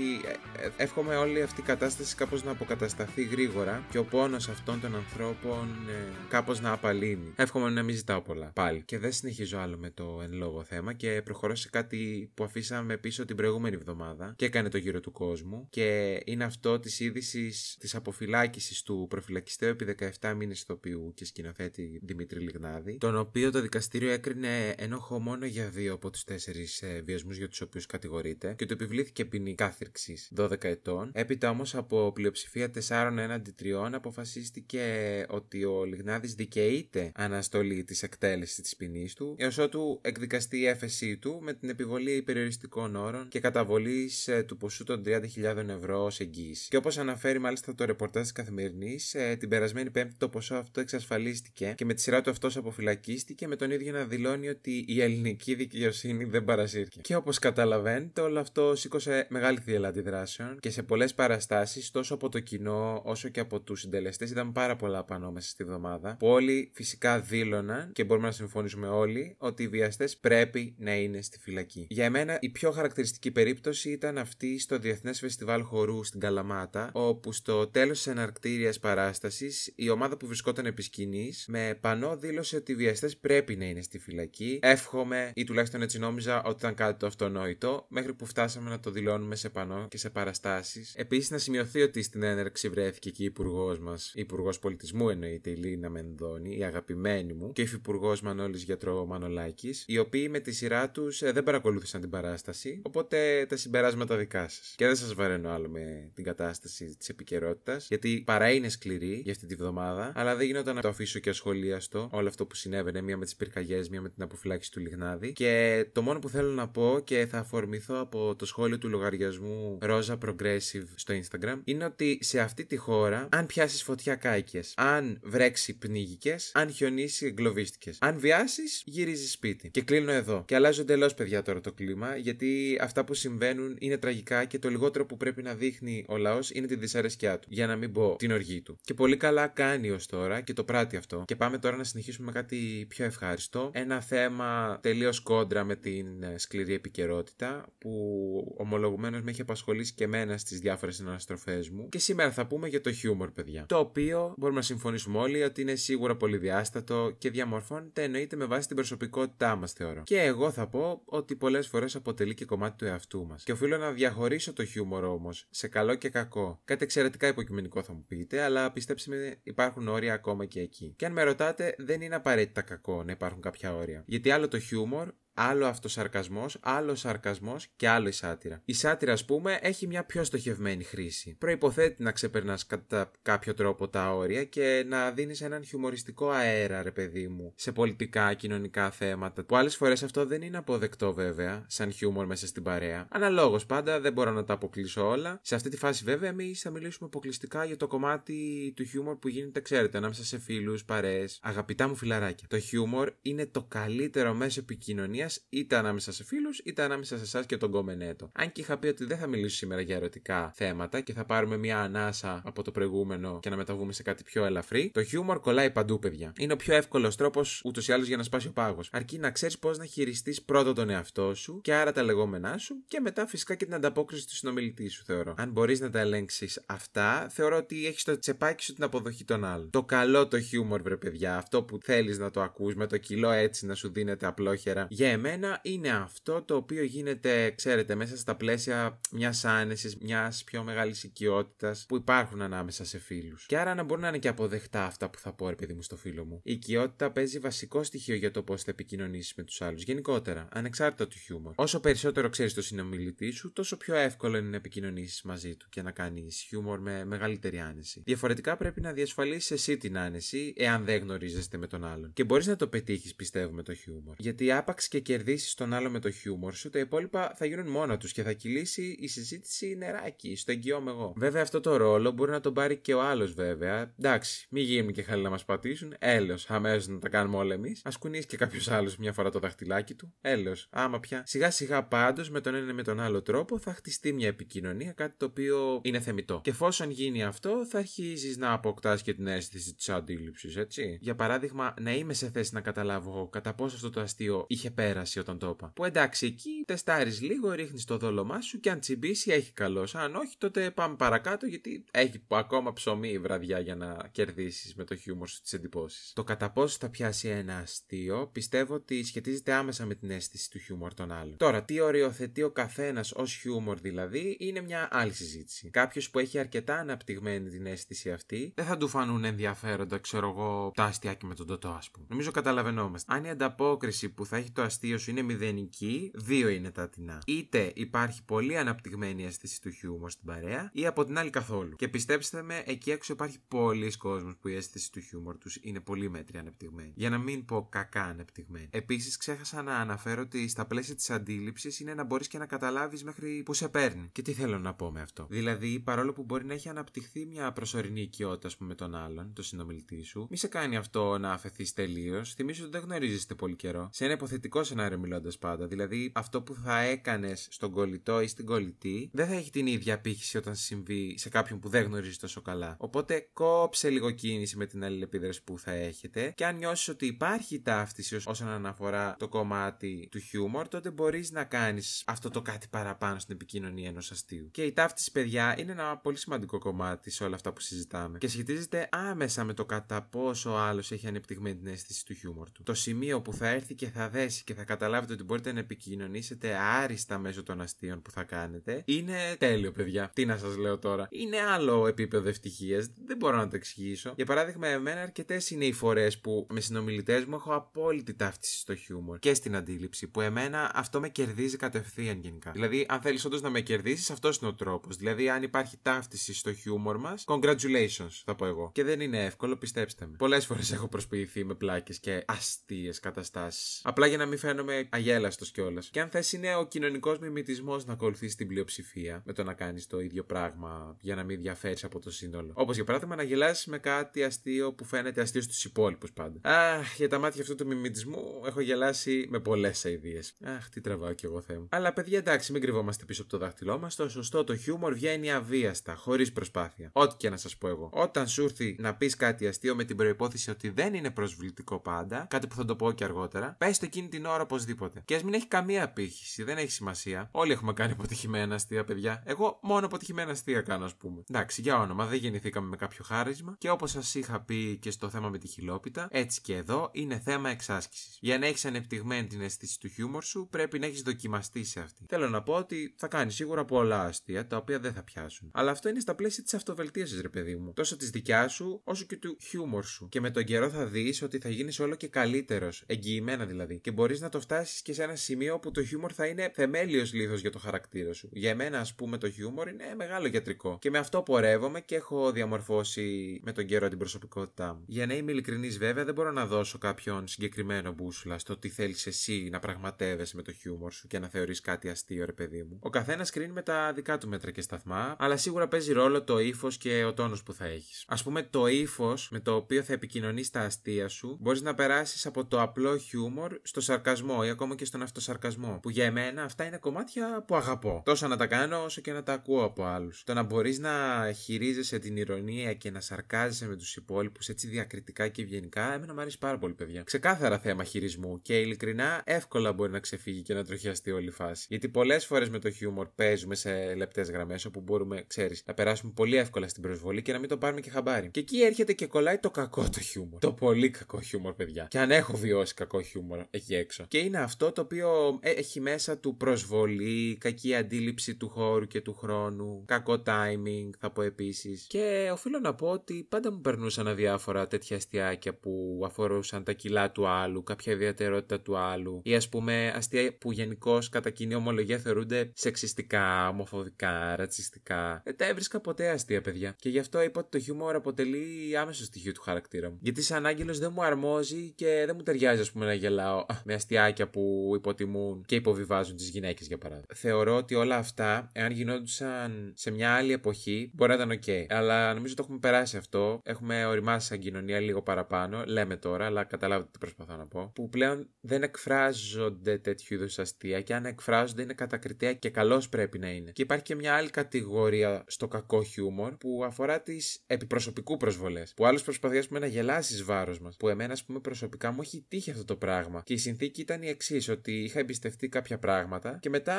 ε, 0.56 0.66
ε, 0.66 0.70
εύχομαι 0.76 1.16
όλη 1.16 1.42
αυτή 1.42 1.60
η 1.60 1.64
κατάσταση 1.64 2.14
κάπως 2.14 2.44
να 2.44 2.50
αποκατασταθεί 2.50 3.24
γρήγορα 3.24 3.82
και 3.90 3.98
ο 3.98 4.04
πόνος 4.04 4.48
αυτών 4.48 4.80
των 4.80 4.94
ανθρώπων 4.94 5.68
ε, 5.88 5.92
κάπως 6.28 6.60
να 6.60 6.72
απαλύνει. 6.72 7.32
Εύχομαι 7.36 7.70
να 7.70 7.82
μην 7.82 7.94
ζητάω 7.94 8.20
πολλά 8.20 8.50
πάλι. 8.54 8.82
Και 8.82 8.98
δεν 8.98 9.12
συνεχίζω 9.12 9.58
άλλο 9.58 9.76
με 9.78 9.90
το 9.90 10.20
εν 10.22 10.32
λόγω 10.32 10.62
θέμα 10.62 10.92
και 10.92 11.22
προχωρώ 11.24 11.54
σε 11.54 11.68
κάτι 11.68 12.30
που 12.34 12.44
αφήσαμε 12.44 12.96
πίσω 12.96 13.24
την 13.24 13.36
προηγούμενη 13.36 13.76
εβδομάδα 13.76 14.32
και 14.36 14.44
έκανε 14.44 14.68
το 14.68 14.78
γύρο 14.88 15.00
του 15.00 15.12
κόσμου. 15.12 15.66
Και 15.70 16.20
είναι 16.24 16.44
αυτό 16.44 16.78
της 16.78 17.00
είδησης 17.00 17.76
της 17.80 17.94
αποφυλάκησης 17.94 18.82
του 18.82 19.06
προφυλακιστέου 19.08 19.68
επί 19.68 19.96
17 20.20 20.34
μήνες 20.36 20.60
ηθοποιού 20.60 21.12
και 21.14 21.24
σκηνοθέτη 21.24 22.00
Δημήτρη 22.02 22.40
Λιγνάδη, 22.40 22.96
τον 22.98 23.16
οποίο 23.16 23.50
το 23.50 23.60
δικαστήριο 23.60 24.10
έκρινε 24.10 24.68
ένοχο 24.76 25.20
μόνο 25.20 25.46
για 25.46 25.68
δύο 25.68 25.94
από 25.94 26.10
τους 26.10 26.24
τέσσερις 26.24 26.82
ε, 26.82 27.02
βιασμούς 27.04 27.36
για 27.36 27.48
τους 27.48 27.60
οποίους 27.60 27.86
κατηγορείται 27.86 28.54
και 28.58 28.66
του 28.66 28.72
επιβλήθηκε 28.72 29.24
ποινή 29.24 29.54
κάθριξη 29.54 30.16
12 30.36 30.64
ετών. 30.64 31.10
Έπειτα 31.14 31.50
όμως 31.50 31.74
από 31.74 32.12
πλειοψηφία 32.12 32.70
4 32.88 33.16
έναντι 33.18 33.54
3 33.62 33.90
αποφασίστηκε 33.92 34.82
ότι 35.28 35.64
ο 35.64 35.84
Λιγνάδης 35.84 36.34
δικαιείται 36.34 37.12
αναστολή 37.14 37.84
της 37.84 38.02
εκτέλεσης 38.02 38.60
της 38.60 38.76
ποινής 38.76 39.14
του, 39.14 39.34
έως 39.38 39.58
ότου 39.58 39.98
εκδικαστεί 40.02 40.58
η 40.58 40.66
έφεσή 40.66 41.16
του 41.16 41.38
με 41.42 41.52
την 41.52 41.68
επιβολή 41.68 42.22
περιοριστικών 42.22 42.96
όρων 42.96 43.28
και 43.28 43.40
καταβολής 43.40 44.28
ε, 44.28 44.42
του 44.42 44.56
ποσού 44.68 44.84
των 44.84 45.02
30.000 45.06 45.68
ευρώ 45.68 46.04
ως 46.04 46.20
εγγύηση. 46.20 46.68
Και 46.68 46.76
όπως 46.76 46.98
αναφέρει 46.98 47.38
μάλιστα 47.38 47.74
το 47.74 47.84
ρεπορτάζ 47.84 48.22
της 48.22 48.32
Καθημερινής, 48.32 49.14
ε, 49.14 49.36
την 49.38 49.48
περασμένη 49.48 49.90
Πέμπτη 49.90 50.16
το 50.18 50.28
ποσό 50.28 50.54
αυτό 50.54 50.80
εξασφαλίστηκε 50.80 51.72
και 51.76 51.84
με 51.84 51.94
τη 51.94 52.00
σειρά 52.00 52.20
του 52.20 52.30
αυτός 52.30 52.56
αποφυλακίστηκε 52.56 53.46
με 53.46 53.56
τον 53.56 53.70
ίδιο 53.70 53.92
να 53.92 54.04
δηλώνει 54.04 54.48
ότι 54.48 54.84
η 54.88 55.00
ελληνική 55.02 55.54
δικαιοσύνη 55.54 56.24
δεν 56.24 56.44
παρασύρθηκε. 56.44 57.00
Και 57.00 57.16
όπως 57.16 57.38
καταλαβαίνετε, 57.38 58.20
όλο 58.20 58.40
αυτό 58.40 58.74
σήκωσε 58.74 59.26
μεγάλη 59.30 59.58
θύελα 59.58 59.88
αντιδράσεων 59.88 60.58
και 60.60 60.70
σε 60.70 60.82
πολλές 60.82 61.14
παραστάσεις, 61.14 61.90
τόσο 61.90 62.14
από 62.14 62.28
το 62.28 62.40
κοινό 62.40 63.02
όσο 63.04 63.28
και 63.28 63.40
από 63.40 63.60
τους 63.60 63.80
συντελεστές, 63.80 64.30
ήταν 64.30 64.52
πάρα 64.52 64.76
πολλά 64.76 65.04
πάνω 65.04 65.30
μέσα 65.30 65.48
στη 65.48 65.64
βδομάδα, 65.64 66.16
που 66.18 66.26
όλοι 66.26 66.70
φυσικά 66.74 67.20
δήλωναν 67.20 67.92
και 67.92 68.04
μπορούμε 68.04 68.26
να 68.26 68.32
συμφωνήσουμε 68.32 68.88
όλοι 68.88 69.34
ότι 69.38 69.62
οι 69.62 69.68
βιαστές 69.68 70.16
πρέπει 70.16 70.74
να 70.78 70.94
είναι 70.94 71.22
στη 71.22 71.38
φυλακή. 71.38 71.86
Για 71.90 72.04
εμένα 72.04 72.38
η 72.40 72.48
πιο 72.48 72.70
χαρακτηριστική 72.70 73.30
περίπτωση 73.30 73.90
ήταν 73.90 74.18
αυτή 74.18 74.57
στο 74.58 74.78
Διεθνές 74.78 75.18
Φεστιβάλ 75.18 75.62
Χορού 75.62 76.04
στην 76.04 76.20
Καλαμάτα, 76.20 76.90
όπου 76.92 77.32
στο 77.32 77.66
τέλος 77.66 77.96
της 77.96 78.06
εναρκτήριας 78.06 78.78
παράστασης 78.78 79.72
η 79.74 79.88
ομάδα 79.88 80.16
που 80.16 80.26
βρισκόταν 80.26 80.66
επί 80.66 80.82
σκηνής, 80.82 81.44
με 81.48 81.78
πανό 81.80 82.16
δήλωσε 82.16 82.56
ότι 82.56 82.72
οι 82.72 82.74
βιαστές 82.74 83.16
πρέπει 83.16 83.56
να 83.56 83.64
είναι 83.64 83.82
στη 83.82 83.98
φυλακή. 83.98 84.58
Εύχομαι, 84.62 85.32
ή 85.34 85.44
τουλάχιστον 85.44 85.82
έτσι 85.82 85.98
νόμιζα, 85.98 86.42
ότι 86.42 86.56
ήταν 86.58 86.74
κάτι 86.74 86.98
το 86.98 87.06
αυτονόητο, 87.06 87.86
μέχρι 87.88 88.14
που 88.14 88.26
φτάσαμε 88.26 88.70
να 88.70 88.80
το 88.80 88.90
δηλώνουμε 88.90 89.36
σε 89.36 89.48
πανό 89.48 89.86
και 89.88 89.98
σε 89.98 90.10
παραστάσεις. 90.10 90.94
Επίσης, 90.96 91.30
να 91.30 91.38
σημειωθεί 91.38 91.82
ότι 91.82 92.02
στην 92.02 92.22
έναρξη 92.22 92.68
βρέθηκε 92.68 93.10
και 93.10 93.22
η 93.22 93.26
υπουργός 93.26 93.78
μας, 93.78 94.12
υπουργός 94.14 94.58
πολιτισμού 94.58 95.08
εννοείται, 95.08 95.50
η 95.50 95.54
Λίνα 95.54 95.90
Μενδώνη, 95.90 96.56
η 96.58 96.64
αγαπημένη 96.64 97.32
μου, 97.32 97.52
και 97.52 97.60
ο 97.60 97.64
υφυπουργός 97.64 98.20
Μανώλης 98.20 98.62
Γιατρό 98.62 99.06
Μανολάκης, 99.06 99.84
οι 99.86 99.98
οποίοι 99.98 100.28
με 100.30 100.40
τη 100.40 100.52
σειρά 100.52 100.90
τους 100.90 101.22
ε, 101.22 101.32
δεν 101.32 101.42
παρακολούθησαν 101.42 102.00
την 102.00 102.10
παράσταση, 102.10 102.80
οπότε 102.82 103.46
τα 103.48 103.56
συμπεράσματα 103.56 104.16
δικά 104.16 104.47
Γεια 104.48 104.56
σα. 104.62 104.76
Και 104.76 104.86
δεν 104.86 104.96
σας 104.96 105.14
βαραίνω 105.14 105.50
άλλο 105.50 105.68
με 105.68 106.10
την 106.14 106.24
κατάσταση 106.24 106.96
της 106.98 107.08
επικαιρότητας, 107.08 107.86
γιατί 107.88 108.22
παρά 108.26 108.50
είναι 108.50 108.68
σκληρή 108.68 109.20
για 109.24 109.32
αυτή 109.32 109.46
τη 109.46 109.54
βδομάδα, 109.54 110.12
αλλά 110.14 110.36
δεν 110.36 110.46
γινόταν 110.46 110.74
να 110.74 110.80
το 110.80 110.88
αφήσω 110.88 111.18
και 111.18 111.30
ασχολίαστο 111.30 112.08
όλο 112.12 112.28
αυτό 112.28 112.46
που 112.46 112.54
συνέβαινε, 112.54 113.00
μία 113.00 113.16
με 113.16 113.24
τις 113.24 113.36
πυρκαγιές, 113.36 113.88
μία 113.88 114.00
με 114.00 114.08
την 114.08 114.22
αποφυλάξη 114.22 114.72
του 114.72 114.80
Λιγνάδη. 114.80 115.32
Και 115.32 115.86
το 115.92 116.02
μόνο 116.02 116.18
που 116.18 116.28
θέλω 116.28 116.50
να 116.50 116.68
πω 116.68 117.00
και 117.04 117.26
θα 117.26 117.38
αφορμηθώ 117.38 118.00
από 118.00 118.36
το 118.36 118.46
σχόλιο 118.46 118.78
του 118.78 118.88
λογαριασμού 118.88 119.78
Rosa 119.82 120.18
Progressive 120.26 120.84
στο 120.94 121.14
Instagram 121.14 121.60
είναι 121.64 121.84
ότι 121.84 122.18
σε 122.20 122.40
αυτή 122.40 122.64
τη 122.64 122.76
χώρα, 122.76 123.28
αν 123.30 123.46
πιάσεις 123.46 123.82
φωτιά 123.82 124.14
κάηκες, 124.14 124.74
αν 124.76 125.20
βρέξει 125.22 125.78
πνίγηκες, 125.78 126.50
αν 126.54 126.70
χιονίσει 126.70 127.26
εγκλωβίστηκες. 127.26 127.98
Αν 128.00 128.18
βιάσεις, 128.18 128.82
γυρίζεις 128.86 129.32
σπίτι. 129.32 129.70
Και 129.70 129.82
κλείνω 129.82 130.12
εδώ. 130.12 130.44
Και 130.46 130.54
αλλάζω 130.54 130.80
εντελώς, 130.80 131.14
παιδιά, 131.14 131.42
τώρα 131.42 131.60
το 131.60 131.72
κλίμα, 131.72 132.16
γιατί 132.16 132.78
αυτά 132.80 133.04
που 133.04 133.14
συμβαίνουν 133.14 133.76
είναι 133.78 133.96
τραγικά 133.98 134.37
και 134.44 134.58
το 134.58 134.68
λιγότερο 134.68 135.06
που 135.06 135.16
πρέπει 135.16 135.42
να 135.42 135.54
δείχνει 135.54 136.04
ο 136.08 136.16
λαός 136.16 136.50
είναι 136.50 136.66
τη 136.66 136.76
δυσαρέσκειά 136.76 137.38
του. 137.38 137.48
Για 137.50 137.66
να 137.66 137.76
μην 137.76 137.92
πω 137.92 138.16
την 138.18 138.30
οργή 138.32 138.62
του. 138.62 138.78
Και 138.82 138.94
πολύ 138.94 139.16
καλά 139.16 139.46
κάνει 139.46 139.90
ως 139.90 140.06
τώρα 140.06 140.40
και 140.40 140.52
το 140.52 140.64
πράττει 140.64 140.96
αυτό. 140.96 141.22
Και 141.26 141.36
πάμε 141.36 141.58
τώρα 141.58 141.76
να 141.76 141.84
συνεχίσουμε 141.84 142.26
με 142.26 142.32
κάτι 142.32 142.86
πιο 142.88 143.04
ευχάριστο. 143.04 143.70
Ένα 143.72 144.00
θέμα 144.00 144.78
τελείως 144.82 145.20
κόντρα 145.20 145.64
με 145.64 145.76
την 145.76 146.22
ε, 146.22 146.38
σκληρή 146.38 146.74
επικαιρότητα 146.74 147.66
που 147.78 148.54
ομολογουμένω 148.56 149.20
με 149.22 149.30
έχει 149.30 149.40
απασχολήσει 149.40 149.94
και 149.94 150.04
εμένα 150.04 150.38
στις 150.38 150.58
διάφορες 150.58 150.96
συναναστροφές 150.96 151.68
μου. 151.68 151.88
Και 151.88 151.98
σήμερα 151.98 152.32
θα 152.32 152.46
πούμε 152.46 152.68
για 152.68 152.80
το 152.80 152.92
χιούμορ, 152.92 153.30
παιδιά. 153.30 153.64
Το 153.68 153.78
οποίο 153.78 154.34
μπορούμε 154.36 154.58
να 154.58 154.64
συμφωνήσουμε 154.64 155.18
όλοι 155.18 155.42
ότι 155.42 155.60
είναι 155.60 155.74
σίγουρα 155.74 156.16
πολυδιάστατο 156.16 157.14
και 157.18 157.30
διαμορφώνεται 157.30 158.02
εννοείται 158.02 158.36
με 158.36 158.44
βάση 158.44 158.66
την 158.66 158.76
προσωπικότητά 158.76 159.56
μας, 159.56 159.72
θεωρώ. 159.72 160.02
Και 160.02 160.20
εγώ 160.20 160.50
θα 160.50 160.66
πω 160.66 161.02
ότι 161.04 161.36
πολλές 161.36 161.66
φορές 161.66 161.94
αποτελεί 161.94 162.34
και 162.34 162.44
κομμάτι 162.44 162.76
του 162.76 162.84
εαυτού 162.84 163.26
μας. 163.26 163.42
Και 163.42 163.52
οφείλω 163.52 163.76
να 163.76 163.90
διαχωρίσω 163.90 164.27
το 164.54 164.64
χιούμορ 164.64 165.04
όμως 165.04 165.46
σε 165.50 165.68
καλό 165.68 165.94
και 165.94 166.08
κακό. 166.08 166.60
Κάτι 166.64 166.84
εξαιρετικά 166.84 167.26
υποκειμενικό 167.26 167.82
θα 167.82 167.92
μου 167.92 168.04
πείτε, 168.08 168.42
αλλά 168.42 168.72
πιστέψτε 168.72 169.10
με, 169.10 169.40
υπάρχουν 169.42 169.88
όρια 169.88 170.14
ακόμα 170.14 170.44
και 170.44 170.60
εκεί. 170.60 170.94
Και 170.96 171.06
αν 171.06 171.12
με 171.12 171.22
ρωτάτε, 171.22 171.74
δεν 171.78 172.00
είναι 172.00 172.14
απαραίτητα 172.14 172.62
κακό 172.62 173.04
να 173.04 173.12
υπάρχουν 173.12 173.40
κάποια 173.40 173.74
όρια. 173.74 174.04
Γιατί 174.06 174.30
άλλο 174.30 174.48
το 174.48 174.58
χιούμορ, 174.58 175.12
άλλο 175.38 175.66
αυτοσαρκασμός, 175.66 176.58
άλλο 176.60 176.94
σαρκασμός 176.94 177.68
και 177.76 177.88
άλλο 177.88 178.08
η 178.08 178.12
σάτυρα. 178.12 178.62
Η 178.64 178.72
σάτυρα, 178.72 179.12
ας 179.12 179.24
πούμε, 179.24 179.58
έχει 179.62 179.86
μια 179.86 180.04
πιο 180.04 180.24
στοχευμένη 180.24 180.84
χρήση. 180.84 181.36
Προποθέτει 181.38 182.02
να 182.02 182.12
ξεπερνάς 182.12 182.66
κατά 182.66 183.10
κάποιο 183.22 183.54
τρόπο 183.54 183.88
τα 183.88 184.14
όρια 184.14 184.44
και 184.44 184.84
να 184.88 185.10
δίνεις 185.10 185.40
έναν 185.40 185.64
χιουμοριστικό 185.64 186.30
αέρα, 186.30 186.82
ρε 186.82 186.90
παιδί 186.90 187.28
μου, 187.28 187.52
σε 187.56 187.72
πολιτικά, 187.72 188.34
κοινωνικά 188.34 188.90
θέματα. 188.90 189.44
Που 189.44 189.56
άλλες 189.56 189.76
φορές 189.76 190.02
αυτό 190.02 190.26
δεν 190.26 190.42
είναι 190.42 190.56
αποδεκτό, 190.56 191.12
βέβαια, 191.12 191.64
σαν 191.68 191.92
χιούμορ 191.92 192.26
μέσα 192.26 192.46
στην 192.46 192.62
παρέα. 192.62 193.06
Αναλόγως 193.10 193.66
πάντα, 193.66 194.00
δεν 194.00 194.12
μπορώ 194.12 194.30
να 194.30 194.44
τα 194.44 194.52
αποκλείσω 194.52 195.08
όλα. 195.08 195.40
Σε 195.42 195.54
αυτή 195.54 195.68
τη 195.68 195.76
φάση, 195.76 196.04
βέβαια, 196.04 196.28
εμείς 196.28 196.60
θα 196.60 196.70
μιλήσουμε 196.70 197.06
αποκλειστικά 197.06 197.64
για 197.64 197.76
το 197.76 197.86
κομμάτι 197.86 198.72
του 198.76 198.84
χιούμορ 198.84 199.16
που 199.16 199.28
γίνεται, 199.28 199.60
ξέρετε, 199.60 199.98
ανάμεσα 199.98 200.24
σε 200.24 200.38
φίλους, 200.38 200.84
παρέες. 200.84 201.38
Αγαπητά 201.42 201.88
μου 201.88 201.96
φιλαράκια. 201.96 202.46
Το 202.48 202.58
χιούμορ 202.58 203.12
είναι 203.22 203.46
το 203.46 203.62
καλύτερο 203.62 204.34
μέσο 204.34 204.60
επικοινωνίας 204.60 205.27
είτε 205.48 205.76
ανάμεσα 205.76 206.12
σε 206.12 206.24
φίλους 206.24 206.58
είτε 206.64 206.82
ανάμεσα 206.82 207.16
σε 207.16 207.22
εσάς 207.22 207.46
και 207.46 207.56
τον 207.56 207.70
κομμενέτο. 207.70 208.30
Αν 208.34 208.52
και 208.52 208.60
είχα 208.60 208.78
πει 208.78 208.86
ότι 208.86 209.04
δεν 209.04 209.18
θα 209.18 209.26
μιλήσω 209.26 209.56
σήμερα 209.56 209.80
για 209.80 209.96
ερωτικά 209.96 210.52
θέματα 210.54 211.00
και 211.00 211.12
θα 211.12 211.24
πάρουμε 211.24 211.56
μια 211.56 211.80
ανάσα 211.80 212.42
από 212.44 212.62
το 212.62 212.70
προηγούμενο 212.70 213.38
και 213.42 213.50
να 213.50 213.56
μεταβούμε 213.56 213.92
σε 213.92 214.02
κάτι 214.02 214.22
πιο 214.22 214.44
ελαφρύ, 214.44 214.90
το 214.94 215.02
χιούμορ 215.02 215.40
κολλάει 215.40 215.70
παντού, 215.70 215.98
παιδιά. 215.98 216.32
Είναι 216.38 216.52
ο 216.52 216.56
πιο 216.56 216.74
εύκολος 216.74 217.16
τρόπος 217.16 217.62
ούτως 217.64 217.88
ή 217.88 217.92
άλλως 217.92 218.06
για 218.06 218.16
να 218.16 218.22
σπάσει 218.22 218.48
ο 218.48 218.52
πάγος. 218.52 218.88
Αρκεί 218.92 219.18
να 219.18 219.30
ξέρεις 219.30 219.58
πώς 219.58 219.78
να 219.78 219.84
χειριστείς 219.84 220.42
πρώτα 220.42 220.72
τον 220.72 220.90
εαυτό 220.90 221.34
σου 221.34 221.60
και 221.62 221.74
άρα 221.74 221.92
τα 221.92 222.02
λεγόμενά 222.02 222.58
σου 222.58 222.74
και 222.88 223.00
μετά 223.00 223.26
φυσικά 223.26 223.54
και 223.54 223.64
την 223.64 223.74
ανταπόκριση 223.74 224.26
του 224.26 224.34
συνομιλητή 224.34 224.88
σου, 224.88 225.04
θεωρώ. 225.04 225.34
Αν 225.36 225.50
μπορείς 225.50 225.80
να 225.80 225.90
τα 225.90 225.98
ελέγξεις 225.98 226.62
αυτά, 226.66 227.26
θεωρώ 227.30 227.56
ότι 227.56 227.86
έχεις 227.86 228.04
το 228.04 228.18
τσεπάκι 228.18 228.64
σου 228.64 228.72
την 228.72 228.84
αποδοχή 228.84 229.24
των 229.24 229.44
άλλων. 229.44 229.70
Το 229.70 229.84
καλό 229.84 230.28
το 230.28 230.40
χιούμορ, 230.40 230.82
βρε 230.82 230.96
παιδιά, 230.96 231.36
αυτό 231.36 231.62
που 231.62 231.78
θέλεις 231.82 232.18
να 232.18 232.30
το 232.30 232.42
ακούς 232.42 232.74
με 232.74 232.86
το 232.86 232.96
κιλό 232.98 233.30
έτσι 233.30 233.66
να 233.66 233.74
σου 233.74 233.92
δίνεται 233.92 234.26
απλόχερα. 234.26 234.86
Για 234.90 235.10
εμένα 235.18 235.60
είναι 235.62 235.90
αυτό 235.90 236.42
το 236.42 236.56
οποίο 236.56 236.82
γίνεται, 236.82 237.50
ξέρετε, 237.50 237.94
μέσα 237.94 238.16
στα 238.16 238.36
πλαίσια 238.36 239.00
μιας 239.10 239.44
άνεσης, 239.44 239.96
μιας 239.96 240.44
πιο 240.44 240.62
μεγάλης 240.62 241.04
οικειότητας 241.04 241.84
που 241.88 241.96
υπάρχουν 241.96 242.42
ανάμεσα 242.42 242.84
σε 242.84 242.98
φίλους. 242.98 243.46
Και 243.46 243.58
άρα 243.58 243.74
να 243.74 243.82
μπορούν 243.82 244.02
να 244.02 244.08
είναι 244.08 244.18
και 244.18 244.28
αποδεκτά 244.28 244.84
αυτά 244.84 245.10
που 245.10 245.18
θα 245.18 245.32
πω, 245.32 245.48
ρε 245.48 245.54
παιδί 245.54 245.72
μου, 245.72 245.82
στο 245.82 245.96
φίλο 245.96 246.24
μου. 246.24 246.40
Η 246.44 246.52
οικειότητα 246.52 247.10
παίζει 247.10 247.38
βασικό 247.38 247.82
στοιχείο 247.82 248.14
για 248.14 248.30
το 248.30 248.42
πώς 248.42 248.62
θα 248.62 248.70
επικοινωνήσεις 248.70 249.34
με 249.34 249.42
τους 249.42 249.62
άλλους. 249.62 249.82
Γενικότερα, 249.82 250.48
ανεξάρτητα 250.52 251.08
του 251.08 251.18
χιούμορ. 251.18 251.52
Όσο 251.56 251.80
περισσότερο 251.80 252.28
ξέρεις 252.28 252.54
το 252.54 252.62
συνομιλητή 252.62 253.30
σου, 253.30 253.52
τόσο 253.52 253.76
πιο 253.76 253.94
εύκολο 253.94 254.36
είναι 254.36 254.48
να 254.48 254.56
επικοινωνήσεις 254.56 255.22
μαζί 255.22 255.56
του 255.56 255.66
και 255.68 255.82
να 255.82 255.90
κάνεις 255.90 256.40
χιούμορ 256.48 256.80
με 256.80 257.04
μεγαλύτερη 257.04 257.58
άνεση. 257.58 258.02
Διαφορετικά 258.04 258.56
πρέπει 258.56 258.80
να 258.80 258.92
διασφαλίσεις 258.92 259.50
εσύ 259.50 259.76
την 259.76 259.98
άνεση, 259.98 260.52
εάν 260.56 260.84
δεν 260.84 261.02
γνωρίζεστε 261.02 261.56
με 261.56 261.66
τον 261.66 261.84
άλλον. 261.84 262.12
Και 262.12 262.24
μπορείς 262.24 262.46
να 262.46 262.56
το 262.56 262.66
πετύχεις, 262.68 263.14
πιστεύω, 263.14 263.52
με 263.52 263.62
το 263.62 263.74
χιούμορ. 263.74 264.14
Γιατί 264.18 264.52
άπαξ 264.52 264.88
και 264.88 265.00
κερδίσεις 265.08 265.54
τον 265.54 265.72
άλλο 265.72 265.90
με 265.90 265.98
το 265.98 266.10
χιούμορ 266.10 266.54
σου, 266.54 266.70
τα 266.70 266.78
υπόλοιπα 266.78 267.32
θα 267.36 267.46
γίνουν 267.46 267.66
μόνα 267.66 267.96
τους 267.96 268.12
και 268.12 268.22
θα 268.22 268.32
κυλήσει 268.32 268.96
η 269.00 269.06
συζήτηση 269.06 269.74
νεράκι, 269.78 270.36
στο 270.36 270.52
εγγυώμαι 270.52 270.90
εγώ. 270.90 271.12
Βέβαια, 271.16 271.42
αυτό 271.42 271.60
το 271.60 271.76
ρόλο 271.76 272.10
μπορεί 272.10 272.30
να 272.30 272.40
τον 272.40 272.54
πάρει 272.54 272.76
και 272.76 272.94
ο 272.94 273.02
άλλος, 273.02 273.32
βέβαια. 273.32 273.94
Εντάξει, 273.98 274.46
μην 274.50 274.62
γίνουν 274.64 274.92
και 274.92 275.02
χαλί 275.02 275.22
να 275.22 275.30
μας 275.30 275.44
πατήσουν. 275.44 275.94
Έλεω, 275.98 276.36
αμέσως 276.46 276.86
να 276.86 276.98
τα 276.98 277.08
κάνουμε 277.08 277.36
όλα 277.36 277.54
εμείς. 277.54 277.80
Α 277.84 277.90
κουνήσει 277.98 278.26
και 278.26 278.36
κάποιος 278.36 278.68
άλλος 278.68 278.96
μια 278.96 279.12
φορά 279.12 279.30
το 279.30 279.38
δαχτυλάκι 279.38 279.94
του. 279.94 280.14
Έλεω, 280.20 280.52
άμα 280.70 281.00
πια. 281.00 281.22
Σιγά 281.26 281.50
σιγά 281.50 281.84
πάντως 281.84 282.30
με 282.30 282.40
τον 282.40 282.54
ένα 282.54 282.72
με 282.72 282.82
τον 282.82 283.00
άλλο 283.00 283.22
τρόπο 283.22 283.58
θα 283.58 283.74
χτιστεί 283.74 284.12
μια 284.12 284.28
επικοινωνία, 284.28 284.92
κάτι 284.92 285.14
το 285.16 285.24
οποίο 285.24 285.80
είναι 285.82 286.00
θεμητό. 286.00 286.40
Και 286.44 286.50
εφόσον 286.50 286.90
γίνει 286.90 287.24
αυτό, 287.24 287.66
θα 287.66 287.78
αρχίζεις 287.78 288.36
να 288.36 288.52
αποκτάς 288.52 289.02
και 289.02 289.14
την 289.14 289.26
αίσθηση 289.26 289.74
της 289.74 289.88
αντίληψης, 289.88 290.56
έτσι. 290.56 290.98
Για 291.00 291.14
παράδειγμα, 291.14 291.74
να 291.80 291.94
είμαι 291.94 292.12
σε 292.12 292.30
θέση 292.30 292.54
να 292.54 292.60
καταλάβω 292.60 293.28
κατά 293.28 293.54
πόσο 293.54 293.76
αυτό 293.76 293.90
το 293.90 294.00
αστείο 294.00 294.44
είχε 294.48 294.70
πέρασει 294.88 295.18
όταν 295.18 295.38
το 295.38 295.48
είπα. 295.48 295.72
Που 295.74 295.84
εντάξει, 295.84 296.26
εκεί 296.26 296.64
τεστάρεις 296.66 297.20
λίγο, 297.20 297.52
ρίχνεις 297.52 297.84
το 297.84 297.96
δόλωμά 297.96 298.40
σου 298.40 298.60
και 298.60 298.70
αν 298.70 298.80
τσιμπήσει 298.80 299.30
έχει 299.32 299.52
καλός. 299.52 299.94
Αν 299.94 300.14
όχι, 300.14 300.34
τότε 300.38 300.70
πάμε 300.70 300.96
παρακάτω 300.96 301.46
γιατί 301.46 301.84
έχει 301.90 302.22
ακόμα 302.28 302.72
ψωμί 302.72 303.08
η 303.08 303.18
βραδιά 303.18 303.58
για 303.58 303.76
να 303.76 304.08
κερδίσεις 304.12 304.74
με 304.74 304.84
το 304.84 304.96
χιούμορ 304.96 305.28
σου 305.28 305.40
τις 305.40 305.52
εντυπώσεις. 305.52 306.12
Το 306.14 306.24
κατά 306.24 306.50
πόσο 306.50 306.76
θα 306.80 306.88
πιάσει 306.88 307.28
ένα 307.28 307.56
αστείο 307.56 308.30
πιστεύω 308.32 308.74
ότι 308.74 309.04
σχετίζεται 309.04 309.52
άμεσα 309.52 309.86
με 309.86 309.94
την 309.94 310.10
αίσθηση 310.10 310.50
του 310.50 310.58
χιούμορ 310.58 310.94
των 310.94 311.12
άλλων. 311.12 311.36
Τώρα, 311.36 311.62
τι 311.62 311.80
οριοθετεί 311.80 312.42
ο 312.42 312.50
καθένας 312.50 313.12
ως 313.12 313.34
χιούμορ 313.34 313.78
δηλαδή 313.78 314.36
είναι 314.40 314.60
μια 314.60 314.88
άλλη 314.90 315.12
συζήτηση. 315.12 315.70
Κάποιος 315.70 316.10
που 316.10 316.18
έχει 316.18 316.38
αρκετά 316.38 316.78
αναπτυγμένη 316.78 317.50
την 317.50 317.66
αίσθηση 317.66 318.12
αυτή 318.12 318.52
δεν 318.54 318.64
θα 318.64 318.76
του 318.76 318.88
φανούν 318.88 319.24
ενδιαφέροντα, 319.24 319.98
ξέρω 319.98 320.28
εγώ, 320.28 320.72
τα 320.74 320.84
αστιάκι 320.84 321.26
με 321.26 321.34
τον 321.34 321.46
τοτό, 321.46 321.68
ας 321.68 321.90
πούμε. 321.90 322.06
Νομίζω 322.08 322.30
καταλαβαίνόμαστε. 322.30 323.14
Αν 323.14 323.24
η 323.24 323.30
ανταπόκριση 323.30 324.08
που 324.08 324.26
θα 324.26 324.36
έχει 324.36 324.50
το 324.50 324.62
αστείο 324.62 324.77
σου 324.96 325.10
είναι 325.10 325.22
μηδενική, 325.22 326.10
δύο 326.14 326.48
είναι 326.48 326.70
τα 326.70 326.88
τεινά. 326.88 327.22
Είτε 327.26 327.72
υπάρχει 327.74 328.24
πολύ 328.24 328.58
αναπτυγμένη 328.58 329.24
αίσθηση 329.24 329.60
του 329.60 329.70
χιούμορ 329.70 330.10
στην 330.10 330.26
παρέα, 330.26 330.70
ή 330.72 330.86
από 330.86 331.04
την 331.04 331.18
άλλη 331.18 331.30
καθόλου. 331.30 331.76
Και 331.76 331.88
πιστέψτε 331.88 332.42
με, 332.42 332.62
εκεί 332.66 332.90
έξω 332.90 333.12
υπάρχει 333.12 333.38
πολλοί 333.48 333.96
κόσμος 333.96 334.36
που 334.40 334.48
η 334.48 334.54
αίσθηση 334.54 334.92
του 334.92 335.00
χιούμορ 335.00 335.38
τους 335.38 335.58
είναι 335.62 335.80
πολύ 335.80 336.10
μέτρη 336.10 336.38
αναπτυγμένη. 336.38 336.92
Για 336.94 337.10
να 337.10 337.18
μην 337.18 337.44
πω 337.44 337.66
κακά 337.70 338.02
αναπτυγμένη. 338.02 338.68
Επίσης, 338.70 339.16
ξέχασα 339.16 339.62
να 339.62 339.76
αναφέρω 339.76 340.22
ότι 340.22 340.48
στα 340.48 340.66
πλαίσια 340.66 340.94
της 340.94 341.10
αντίληψης 341.10 341.80
είναι 341.80 341.94
να 341.94 342.04
μπορείς 342.04 342.28
και 342.28 342.38
να 342.38 342.46
καταλάβεις 342.46 343.04
μέχρι 343.04 343.42
που 343.44 343.54
σε 343.54 343.68
παίρνει. 343.68 344.08
Και 344.12 344.22
τι 344.22 344.32
θέλω 344.32 344.58
να 344.58 344.74
πω 344.74 344.90
με 344.90 345.00
αυτό. 345.00 345.26
Δηλαδή, 345.30 345.80
παρόλο 345.80 346.12
που 346.12 346.22
μπορεί 346.22 346.44
να 346.44 346.54
έχει 346.54 346.68
αναπτυχθεί 346.68 347.26
μια 347.26 347.52
προσωρινή 347.52 348.00
οικειότητα, 348.00 348.46
ας 348.46 348.56
πούμε, 348.56 348.68
με 348.68 348.74
τον 348.74 348.94
άλλον, 348.94 349.32
το 349.32 349.42
συνομιλητή 349.42 350.02
σου, 350.02 350.26
μη 350.30 350.36
σε 350.36 350.46
κάνει 350.46 350.76
αυτό 350.76 351.18
να 351.18 351.32
αφαιθείς 351.32 351.72
τελείως. 351.72 352.34
Θυμίζω 352.34 352.62
ότι 352.62 352.72
δεν 352.72 352.80
γνωρίζεστε 352.80 353.34
πολύ 353.34 353.56
καιρό. 353.56 353.88
Σε 353.92 354.04
ένα 354.04 354.12
υποθετικό 354.12 354.64
σενάριο 354.68 354.98
μιλώντα 354.98 355.30
πάντα. 355.40 355.66
Δηλαδή, 355.66 356.12
αυτό 356.14 356.42
που 356.42 356.54
θα 356.54 356.80
έκανες 356.80 357.46
στον 357.50 357.70
κολλητό 357.70 358.20
ή 358.20 358.26
στην 358.26 358.46
κολλητή 358.46 359.10
δεν 359.12 359.26
θα 359.26 359.34
έχει 359.34 359.50
την 359.50 359.66
ίδια 359.66 359.94
απήχηση 359.94 360.36
όταν 360.36 360.54
συμβεί 360.54 361.18
σε 361.18 361.28
κάποιον 361.28 361.58
που 361.58 361.68
δεν 361.68 361.84
γνωρίζει 361.84 362.16
τόσο 362.16 362.40
καλά. 362.40 362.76
Οπότε 362.78 363.28
κόψε 363.32 363.90
λίγο 363.90 364.10
κίνηση 364.10 364.56
με 364.56 364.66
την 364.66 364.84
αλληλεπίδραση 364.84 365.44
που 365.44 365.58
θα 365.58 365.70
έχετε 365.70 366.32
και 366.36 366.46
αν 366.46 366.56
νιώσεις 366.56 366.88
ότι 366.88 367.06
υπάρχει 367.06 367.60
ταύτιση 367.60 368.18
όσον 368.24 368.48
αναφορά 368.48 369.16
το 369.18 369.28
κομμάτι 369.28 370.08
του 370.10 370.18
χιούμορ, 370.18 370.68
τότε 370.68 370.90
μπορείς 370.90 371.30
να 371.30 371.44
κάνεις 371.44 372.02
αυτό 372.06 372.30
το 372.30 372.42
κάτι 372.42 372.66
παραπάνω 372.70 373.18
στην 373.18 373.34
επικοινωνία 373.34 373.88
ενός 373.88 374.10
αστείου. 374.10 374.50
Και 374.50 374.62
η 374.62 374.72
ταύτιση, 374.72 375.12
παιδιά, 375.12 375.58
είναι 375.58 375.72
ένα 375.72 375.96
πολύ 375.96 376.16
σημαντικό 376.16 376.58
κομμάτι 376.58 377.10
σε 377.10 377.24
όλα 377.24 377.34
αυτά 377.34 377.52
που 377.52 377.60
συζητάμε 377.60 378.18
και 378.18 378.28
σχετίζεται 378.28 378.88
άμεσα 378.90 379.44
με 379.44 379.52
το 379.52 379.64
κατά 379.64 380.02
πόσο 380.02 380.52
ο 380.52 380.56
άλλος 380.56 380.92
έχει 380.92 381.06
ανεπτυγμένη 381.06 381.56
την 381.56 381.66
αίσθηση 381.66 382.04
του 382.06 382.14
χιούμορ 382.14 382.50
του. 382.50 382.62
Το 382.62 382.74
σημείο 382.74 383.20
που 383.20 383.32
θα 383.32 383.48
έρθει 383.48 383.74
και 383.74 383.88
θα 383.88 384.08
δέσει 384.08 384.44
και 384.44 384.54
θα 384.58 384.64
θα 384.64 384.74
καταλάβετε 384.74 385.12
ότι 385.12 385.24
μπορείτε 385.24 385.52
να 385.52 385.58
επικοινωνήσετε 385.58 386.54
άριστα 386.54 387.18
μέσω 387.18 387.42
των 387.42 387.60
αστείων 387.60 388.02
που 388.02 388.10
θα 388.10 388.22
κάνετε. 388.22 388.82
Είναι 388.84 389.36
τέλειο, 389.38 389.72
παιδιά. 389.72 390.10
Τι 390.14 390.26
να 390.26 390.36
σας 390.36 390.56
λέω 390.56 390.78
τώρα. 390.78 391.08
Είναι 391.10 391.40
άλλο 391.40 391.86
επίπεδο 391.86 392.28
ευτυχίας. 392.28 392.90
Δεν 393.06 393.16
μπορώ 393.16 393.36
να 393.36 393.48
το 393.48 393.56
εξηγήσω. 393.56 394.12
Για 394.16 394.24
παράδειγμα, 394.24 394.66
εμένα 394.66 395.00
αρκετές 395.00 395.50
είναι 395.50 395.64
οι 395.64 395.72
φορές 395.72 396.18
που 396.18 396.46
με 396.50 396.60
συνομιλητές 396.60 397.24
μου 397.24 397.34
έχω 397.34 397.54
απόλυτη 397.54 398.14
ταύτιση 398.14 398.58
στο 398.58 398.74
χιούμορ 398.74 399.18
και 399.18 399.34
στην 399.34 399.56
αντίληψη. 399.56 400.06
Που 400.08 400.20
εμένα 400.20 400.70
αυτό 400.74 401.00
με 401.00 401.08
κερδίζει 401.08 401.56
κατευθείαν 401.56 402.20
γενικά. 402.20 402.50
Δηλαδή, 402.50 402.86
αν 402.88 403.00
θέλεις 403.00 403.24
όντως 403.24 403.40
να 403.40 403.50
με 403.50 403.60
κερδίσεις, 403.60 404.10
αυτός 404.10 404.38
είναι 404.38 404.50
ο 404.50 404.54
τρόπος. 404.54 404.96
Δηλαδή, 404.96 405.28
αν 405.28 405.42
υπάρχει 405.42 405.76
ταύτιση 405.82 406.34
στο 406.34 406.52
χιούμορ 406.52 406.98
μας, 406.98 407.24
congratulations, 407.26 408.22
θα 408.24 408.34
πω 408.34 408.46
εγώ. 408.46 408.70
Και 408.74 408.84
δεν 408.84 409.00
είναι 409.00 409.24
εύκολο, 409.24 409.56
πιστέψτε 409.56 410.06
με. 410.06 410.16
Πολλές 410.16 410.46
φορές 410.46 410.72
έχω 410.72 410.88
προσποιηθεί 410.88 411.44
με 411.44 411.54
πλάκες 411.54 411.98
και 411.98 412.24
αστείες 412.26 413.00
καταστάσεις. 413.00 413.80
Απλά 413.84 414.06
για 414.06 414.16
να 414.16 414.26
μην 414.26 414.38
φαίνομαι 414.48 414.88
αγέλαστος 414.90 415.50
κιόλας. 415.50 415.88
Και 415.88 416.00
αν 416.00 416.08
θες, 416.08 416.32
είναι 416.32 416.56
ο 416.56 416.66
κοινωνικός 416.66 417.18
μιμητισμός 417.18 417.84
να 417.84 417.92
ακολουθείς 417.92 418.34
την 418.34 418.48
πλειοψηφία 418.48 419.22
με 419.24 419.32
το 419.32 419.44
να 419.44 419.52
κάνεις 419.52 419.86
το 419.86 420.00
ίδιο 420.00 420.24
πράγμα 420.24 420.96
για 421.00 421.14
να 421.14 421.22
μην 421.22 421.40
διαφέρεις 421.40 421.84
από 421.84 421.98
το 421.98 422.10
σύνολο. 422.10 422.50
Όπως 422.54 422.74
για 422.74 422.84
παράδειγμα 422.84 423.16
να 423.16 423.22
γελάσει 423.22 423.70
με 423.70 423.78
κάτι 423.78 424.24
αστείο 424.24 424.72
που 424.72 424.84
φαίνεται 424.84 425.20
αστείο 425.20 425.40
στους 425.40 425.64
υπόλοιπους 425.64 426.12
πάντα. 426.12 426.40
Αχ, 426.42 426.96
για 426.96 427.08
τα 427.08 427.18
μάτια 427.18 427.42
αυτού 427.42 427.54
του 427.54 427.66
μιμητισμού 427.66 428.42
έχω 428.46 428.60
γελάσει 428.60 429.26
με 429.30 429.40
πολλές 429.40 429.84
αειδίε. 429.84 430.20
Αχ, 430.44 430.68
τι 430.68 430.80
τραβάω 430.80 431.12
κι 431.12 431.24
εγώ 431.24 431.40
θέμα. 431.40 431.66
Αλλά 431.70 431.92
παιδιά, 431.92 432.18
εντάξει, 432.18 432.52
μην 432.52 432.60
κρυβόμαστε 432.62 433.04
πίσω 433.04 433.22
από 433.22 433.30
το 433.30 433.38
δάχτυλό 433.38 433.78
μας. 433.78 433.94
Το 433.96 434.08
σωστό 434.08 434.44
το 434.44 434.56
χιούμορ 434.56 434.94
βγαίνει 434.94 435.32
αβίαστα, 435.32 435.94
χωρίς 435.94 436.32
προσπάθεια. 436.32 436.90
Ό,τι 436.92 437.16
και 437.16 437.30
να 437.30 437.36
σας 437.36 437.56
πω 437.56 437.68
εγώ. 437.68 437.90
Όταν 437.92 438.28
σου 438.28 438.42
έρθει 438.42 438.76
να 438.78 438.94
πεις 438.94 439.16
κάτι 439.16 439.46
αστείο 439.46 439.74
με 439.74 439.84
την 439.84 439.96
προπόθεση 439.96 440.50
ότι 440.50 440.68
δεν 440.68 440.94
είναι 440.94 441.10
προσβλητικό 441.10 441.78
πάντα, 441.78 442.26
κάτι 442.30 442.46
που 442.46 442.54
θα 442.54 442.64
το 442.64 442.76
πω 442.76 442.92
και 442.92 443.04
αργότερα, 443.04 443.54
πες 443.58 443.78
το 443.78 443.84
εκείνη 443.84 444.08
την 444.08 444.24
ώρα 444.24 444.37
οπωσδήποτε. 444.40 445.02
Και 445.04 445.14
ας 445.14 445.22
μην 445.22 445.34
έχει 445.34 445.46
καμία 445.46 445.84
απήχηση, 445.84 446.42
δεν 446.42 446.58
έχει 446.58 446.70
σημασία. 446.70 447.28
Όλοι 447.32 447.52
έχουμε 447.52 447.72
κάνει 447.72 447.92
αποτυχημένα 447.92 448.54
αστεία, 448.54 448.84
παιδιά. 448.84 449.22
Εγώ 449.26 449.58
μόνο 449.62 449.86
αποτυχημένα 449.86 450.30
αστεία 450.30 450.60
κάνω, 450.60 450.84
ας 450.84 450.94
πούμε. 450.94 451.22
Εντάξει, 451.30 451.60
για 451.60 451.78
όνομα, 451.78 452.06
δεν 452.06 452.18
γεννηθήκαμε 452.18 452.68
με 452.68 452.76
κάποιο 452.76 453.04
χάρισμα 453.04 453.56
και 453.58 453.70
όπως 453.70 453.90
σας 453.90 454.14
είχα 454.14 454.40
πει 454.40 454.76
και 454.76 454.90
στο 454.90 455.08
θέμα 455.08 455.28
με 455.28 455.38
τη 455.38 455.46
χιλόπιτα, 455.46 456.08
έτσι 456.10 456.40
και 456.40 456.54
εδώ 456.54 456.90
είναι 456.92 457.18
θέμα 457.18 457.50
εξάσκησης. 457.50 458.18
Για 458.20 458.38
να 458.38 458.46
έχεις 458.46 458.64
ανεπτυγμένη 458.64 459.26
την 459.26 459.40
αίσθηση 459.40 459.80
του 459.80 459.88
χιούμορ 459.88 460.24
σου, 460.24 460.48
πρέπει 460.50 460.78
να 460.78 460.86
έχεις 460.86 461.02
δοκιμαστεί 461.02 461.64
σε 461.64 461.80
αυτή. 461.80 462.04
Θέλω 462.08 462.28
να 462.28 462.42
πω 462.42 462.54
ότι 462.54 462.94
θα 462.96 463.08
κάνεις 463.08 463.34
σίγουρα 463.34 463.64
πολλά 463.64 464.04
αστεία 464.04 464.46
τα 464.46 464.56
οποία 464.56 464.78
δεν 464.78 464.92
θα 464.92 465.02
πιάσουν. 465.02 465.50
Αλλά 465.52 465.70
αυτό 465.70 465.88
είναι 465.88 466.00
στα 466.00 466.14
πλαίσια 466.14 466.42
της 466.42 466.54
αυτοβελτίωσης, 466.54 467.20
ρε 467.20 467.28
παιδί 467.28 467.56
μου. 467.56 467.72
Τόσο 467.72 467.96
της 467.96 468.10
δικιά 468.10 468.48
σου, 468.48 468.80
όσο 468.84 469.04
και 469.04 469.16
του 469.16 469.36
χιούμορ 469.40 469.84
σου. 469.84 470.08
Και 470.08 470.20
με 470.20 470.30
τον 470.30 470.44
καιρό 470.44 470.70
θα 470.70 470.86
δεις 470.86 471.22
ότι 471.22 471.38
θα 471.38 471.48
γίνεις 471.48 471.80
όλο 471.80 471.94
και 471.94 472.08
καλύτερος, 472.08 472.82
εγγυημένα 472.86 473.46
δηλαδή. 473.46 473.80
Και 473.80 473.90
μπορείς 473.90 474.20
να 474.20 474.27
το 474.28 474.40
φτάσεις 474.40 474.82
και 474.82 474.92
σε 474.92 475.02
ένα 475.02 475.16
σημείο 475.16 475.58
που 475.58 475.70
το 475.70 475.84
χιούμορ 475.84 476.12
θα 476.14 476.26
είναι 476.26 476.50
θεμέλιος 476.54 477.12
λίθος 477.12 477.40
για 477.40 477.50
το 477.50 477.58
χαρακτήρα 477.58 478.12
σου. 478.12 478.28
Για 478.32 478.54
μένα, 478.54 478.80
ας 478.80 478.94
πούμε, 478.94 479.18
το 479.18 479.30
χιούμορ 479.30 479.68
είναι 479.68 479.84
μεγάλο 479.96 480.26
γιατρικό. 480.26 480.78
Και 480.80 480.90
με 480.90 480.98
αυτό 480.98 481.22
πορεύομαι 481.22 481.80
και 481.80 481.94
έχω 481.94 482.32
διαμορφώσει 482.32 483.40
με 483.44 483.52
τον 483.52 483.66
καιρό 483.66 483.88
την 483.88 483.98
προσωπικότητά 483.98 484.74
μου. 484.74 484.84
Για 484.86 485.06
να 485.06 485.14
είμαι 485.14 485.30
ειλικρινής, 485.30 485.78
βέβαια, 485.78 486.04
δεν 486.04 486.14
μπορώ 486.14 486.32
να 486.32 486.46
δώσω 486.46 486.78
κάποιον 486.78 487.26
συγκεκριμένο 487.26 487.92
μπούσουλα 487.92 488.38
στο 488.38 488.56
τι 488.56 488.68
θέλεις 488.68 489.06
εσύ 489.06 489.48
να 489.52 489.58
πραγματεύεσαι 489.58 490.36
με 490.36 490.42
το 490.42 490.52
χιούμορ 490.52 490.92
σου 490.92 491.06
και 491.06 491.18
να 491.18 491.28
θεωρείς 491.28 491.60
κάτι 491.60 491.88
αστείο, 491.88 492.24
ρε 492.24 492.32
παιδί 492.32 492.62
μου. 492.62 492.78
Ο 492.82 492.90
καθένας 492.90 493.30
κρίνει 493.30 493.52
με 493.52 493.62
τα 493.62 493.92
δικά 493.92 494.18
του 494.18 494.28
μέτρα 494.28 494.50
και 494.50 494.60
σταθμά, 494.60 495.16
αλλά 495.18 495.36
σίγουρα 495.36 495.68
παίζει 495.68 495.92
ρόλο 495.92 496.22
το 496.22 496.38
ύφος 496.38 496.76
και 496.76 497.04
ο 497.04 497.14
τόνος 497.14 497.42
που 497.42 497.52
θα 497.52 497.64
έχεις. 497.64 498.04
Α 498.06 498.16
πούμε, 498.22 498.42
το 498.42 498.66
ύφος 498.66 499.28
με 499.30 499.40
το 499.40 499.54
οποίο 499.54 499.82
θα 499.82 499.92
επικοινωνείς 499.92 500.50
τα 500.50 500.60
αστεία 500.60 501.08
σου 501.08 501.36
μπορείς 501.40 501.62
να 501.62 501.74
περάσεις 501.74 502.26
από 502.26 502.46
το 502.46 502.60
απλό 502.62 502.96
χιούμορ 502.96 503.58
στο 503.62 503.80
σαρκασμό 503.80 504.17
ή 504.44 504.48
ακόμα 504.48 504.74
και 504.74 504.84
στον 504.84 505.02
αυτοσαρκασμό. 505.02 505.78
Που 505.82 505.90
για 505.90 506.04
εμένα 506.04 506.42
αυτά 506.42 506.64
είναι 506.64 506.76
κομμάτια 506.76 507.44
που 507.46 507.56
αγαπώ. 507.56 508.02
Τόσο 508.04 508.28
να 508.28 508.36
τα 508.36 508.46
κάνω 508.46 508.84
όσο 508.84 509.00
και 509.00 509.12
να 509.12 509.22
τα 509.22 509.32
ακούω 509.32 509.64
από 509.64 509.84
άλλους. 509.84 510.24
Το 510.24 510.34
να 510.34 510.42
μπορείς 510.42 510.78
να 510.78 510.92
χειρίζεσαι 511.32 511.98
την 511.98 512.16
ηρωνία 512.16 512.74
και 512.74 512.90
να 512.90 513.00
σαρκάζεσαι 513.00 513.66
με 513.66 513.76
τους 513.76 513.96
υπόλοιπους 513.96 514.48
έτσι 514.48 514.68
διακριτικά 514.68 515.28
και 515.28 515.42
ευγενικά, 515.42 515.94
εμένα 515.94 516.14
μου 516.14 516.20
αρέσει 516.20 516.38
πάρα 516.38 516.58
πολύ, 516.58 516.74
παιδιά. 516.74 517.02
Ξεκάθαρα 517.02 517.58
θέμα 517.58 517.84
χειρισμού 517.84 518.42
και 518.42 518.60
ειλικρινά 518.60 519.22
εύκολα 519.24 519.72
μπορεί 519.72 519.92
να 519.92 519.98
ξεφύγει 519.98 520.42
και 520.42 520.54
να 520.54 520.64
τροχιαστεί 520.64 521.10
όλη 521.10 521.26
η 521.26 521.30
φάση. 521.30 521.66
Γιατί 521.68 521.88
πολλές 521.88 522.26
φορές 522.26 522.50
με 522.50 522.58
το 522.58 522.70
χιούμορ 522.70 523.08
παίζουμε 523.14 523.54
σε 523.54 523.94
λεπτές 523.94 524.30
γραμμές 524.30 524.64
όπου 524.64 524.80
μπορούμε, 524.80 525.24
ξέρεις, 525.26 525.62
να 525.66 525.74
περάσουμε 525.74 526.12
πολύ 526.14 526.36
εύκολα 526.36 526.68
στην 526.68 526.82
προσβολή 526.82 527.22
και 527.22 527.32
να 527.32 527.38
μην 527.38 527.48
το 527.48 527.56
πάρουμε 527.56 527.80
και 527.80 527.90
χαμπάρι. 527.90 528.30
Και 528.30 528.40
εκεί 528.40 528.60
έρχεται 528.60 528.92
και 528.92 529.06
κολλάει 529.06 529.38
το 529.38 529.50
κακό 529.50 529.88
το 529.88 530.00
χιούμορ. 530.00 530.40
Το 530.40 530.52
πολύ 530.52 530.90
κακό 530.90 531.20
χιούμορ, 531.20 531.54
παιδιά. 531.54 531.86
Και 531.90 531.98
αν 531.98 532.10
έχω 532.10 532.36
βιώσει 532.36 532.74
κακό 532.74 533.02
χιούμορ 533.02 533.44
εκεί 533.50 533.74
έξω. 533.74 534.04
Και 534.08 534.18
είναι 534.18 534.38
αυτό 534.38 534.72
το 534.72 534.80
οποίο 534.80 535.38
έχει 535.40 535.80
μέσα 535.80 536.18
του 536.18 536.36
προσβολή, 536.36 537.36
κακή 537.40 537.74
αντίληψη 537.74 538.34
του 538.34 538.48
χώρου 538.48 538.86
και 538.86 539.00
του 539.00 539.14
χρόνου, 539.14 539.82
κακό 539.86 540.22
timing, 540.26 540.90
θα 540.98 541.10
πω 541.10 541.22
επίσης. 541.22 541.86
Και 541.88 542.30
οφείλω 542.32 542.58
να 542.58 542.74
πω 542.74 542.88
ότι 542.88 543.26
πάντα 543.28 543.52
μου 543.52 543.60
περνούσαν 543.60 544.08
αδιάφορα 544.08 544.66
τέτοια 544.66 544.96
αστιάκια 544.96 545.54
που 545.54 546.02
αφορούσαν 546.04 546.64
τα 546.64 546.72
κιλά 546.72 547.10
του 547.10 547.26
άλλου, 547.26 547.62
κάποια 547.62 547.92
ιδιαιτερότητα 547.92 548.60
του 548.60 548.76
άλλου, 548.76 549.20
ή 549.24 549.34
ας 549.34 549.48
πούμε 549.48 549.92
αστεία 549.96 550.36
που 550.38 550.52
γενικώς 550.52 551.08
κατά 551.08 551.30
κοινή 551.30 551.54
ομολογία 551.54 551.98
θεωρούνται 551.98 552.50
σεξιστικά, 552.54 553.48
ομοφοβικά, 553.48 554.36
ρατσιστικά. 554.36 555.22
Δεν 555.24 555.36
τα 555.36 555.46
έβρισκα 555.46 555.80
ποτέ 555.80 556.08
αστεία, 556.08 556.40
παιδιά. 556.40 556.74
Και 556.78 556.88
γι' 556.88 556.98
αυτό 556.98 557.22
είπα 557.22 557.40
ότι 557.40 557.48
το 557.50 557.58
χιούμορ 557.58 557.94
αποτελεί 557.94 558.76
άμεσο 558.76 559.04
στοιχείο 559.04 559.32
του 559.32 559.40
χαρακτήρα 559.40 559.90
μου. 559.90 559.98
Γιατί 560.00 560.22
σαν 560.22 560.46
άγγελος 560.46 560.78
δεν 560.78 560.90
μου 560.94 561.02
αρμόζει 561.04 561.70
και 561.70 562.02
δεν 562.06 562.14
μου 562.16 562.22
ταιριάζει, 562.22 562.60
ας 562.60 562.72
πούμε, 562.72 562.84
να 562.84 562.94
γελάω 562.94 563.46
με 563.64 563.74
αστιάκια 563.88 564.28
που 564.28 564.72
υποτιμούν 564.74 565.44
και 565.46 565.54
υποβιβάζουν 565.54 566.16
τις 566.16 566.28
γυναίκες, 566.28 566.66
για 566.66 566.78
παράδειγμα. 566.78 567.14
Θεωρώ 567.14 567.56
ότι 567.56 567.74
όλα 567.74 567.96
αυτά, 567.96 568.50
εάν 568.52 568.72
γινόντουσαν 568.72 569.72
σε 569.76 569.90
μια 569.90 570.14
άλλη 570.14 570.32
εποχή, 570.32 570.90
μπορεί 570.94 571.16
να 571.16 571.22
ήταν 571.22 571.38
OK. 571.42 571.66
Αλλά 571.68 572.14
νομίζω 572.14 572.34
το 572.34 572.42
έχουμε 572.44 572.58
περάσει 572.58 572.96
αυτό. 572.96 573.40
Έχουμε 573.44 573.86
οριμάσει 573.86 574.26
σαν 574.26 574.38
κοινωνία 574.38 574.80
λίγο 574.80 575.02
παραπάνω. 575.02 575.64
Λέμε 575.66 575.96
τώρα, 575.96 576.26
αλλά 576.26 576.44
καταλάβετε 576.44 576.88
τι 576.92 576.98
προσπαθώ 576.98 577.36
να 577.36 577.46
πω. 577.46 577.70
Που 577.74 577.88
πλέον 577.88 578.28
δεν 578.40 578.62
εκφράζονται 578.62 579.78
τέτοιου 579.78 580.14
είδους 580.14 580.38
αστεία 580.38 580.80
και 580.80 580.94
αν 580.94 581.04
εκφράζονται 581.04 581.62
είναι 581.62 581.74
κατακριτέα 581.74 582.32
και 582.32 582.50
καλώς 582.50 582.88
πρέπει 582.88 583.18
να 583.18 583.30
είναι. 583.30 583.50
Και 583.50 583.62
υπάρχει 583.62 583.84
και 583.84 583.94
μια 583.94 584.14
άλλη 584.14 584.30
κατηγορία 584.30 585.24
στο 585.26 585.48
κακό 585.48 585.82
χιούμορ 585.82 586.36
που 586.36 586.62
αφορά 586.64 587.02
τις 587.02 587.42
επιπροσωπικού 587.46 588.16
προσβολές. 588.16 588.72
Που 588.76 588.86
άλλο 588.86 589.00
προσπαθεί 589.04 589.46
πούμε, 589.46 589.58
να 589.58 589.66
γελάσει 589.66 590.22
βάρος 590.22 590.60
μας. 590.60 590.76
Που 590.76 590.88
εμένα, 590.88 591.12
ας 591.12 591.24
πούμε, 591.24 591.40
προσωπικά 591.40 591.92
μου 591.92 592.00
έχει 592.00 592.24
τύχει 592.28 592.50
αυτό 592.50 592.64
το 592.64 592.76
πράγμα. 592.76 593.22
Και 593.24 593.32
η 593.32 593.36
συνθήκη 593.36 593.77
ήταν 593.80 594.02
η 594.02 594.08
εξής, 594.08 594.48
ότι 594.48 594.72
είχα 594.82 594.98
εμπιστευτεί 594.98 595.48
κάποια 595.48 595.78
πράγματα 595.78 596.38
και 596.40 596.50
μετά 596.50 596.76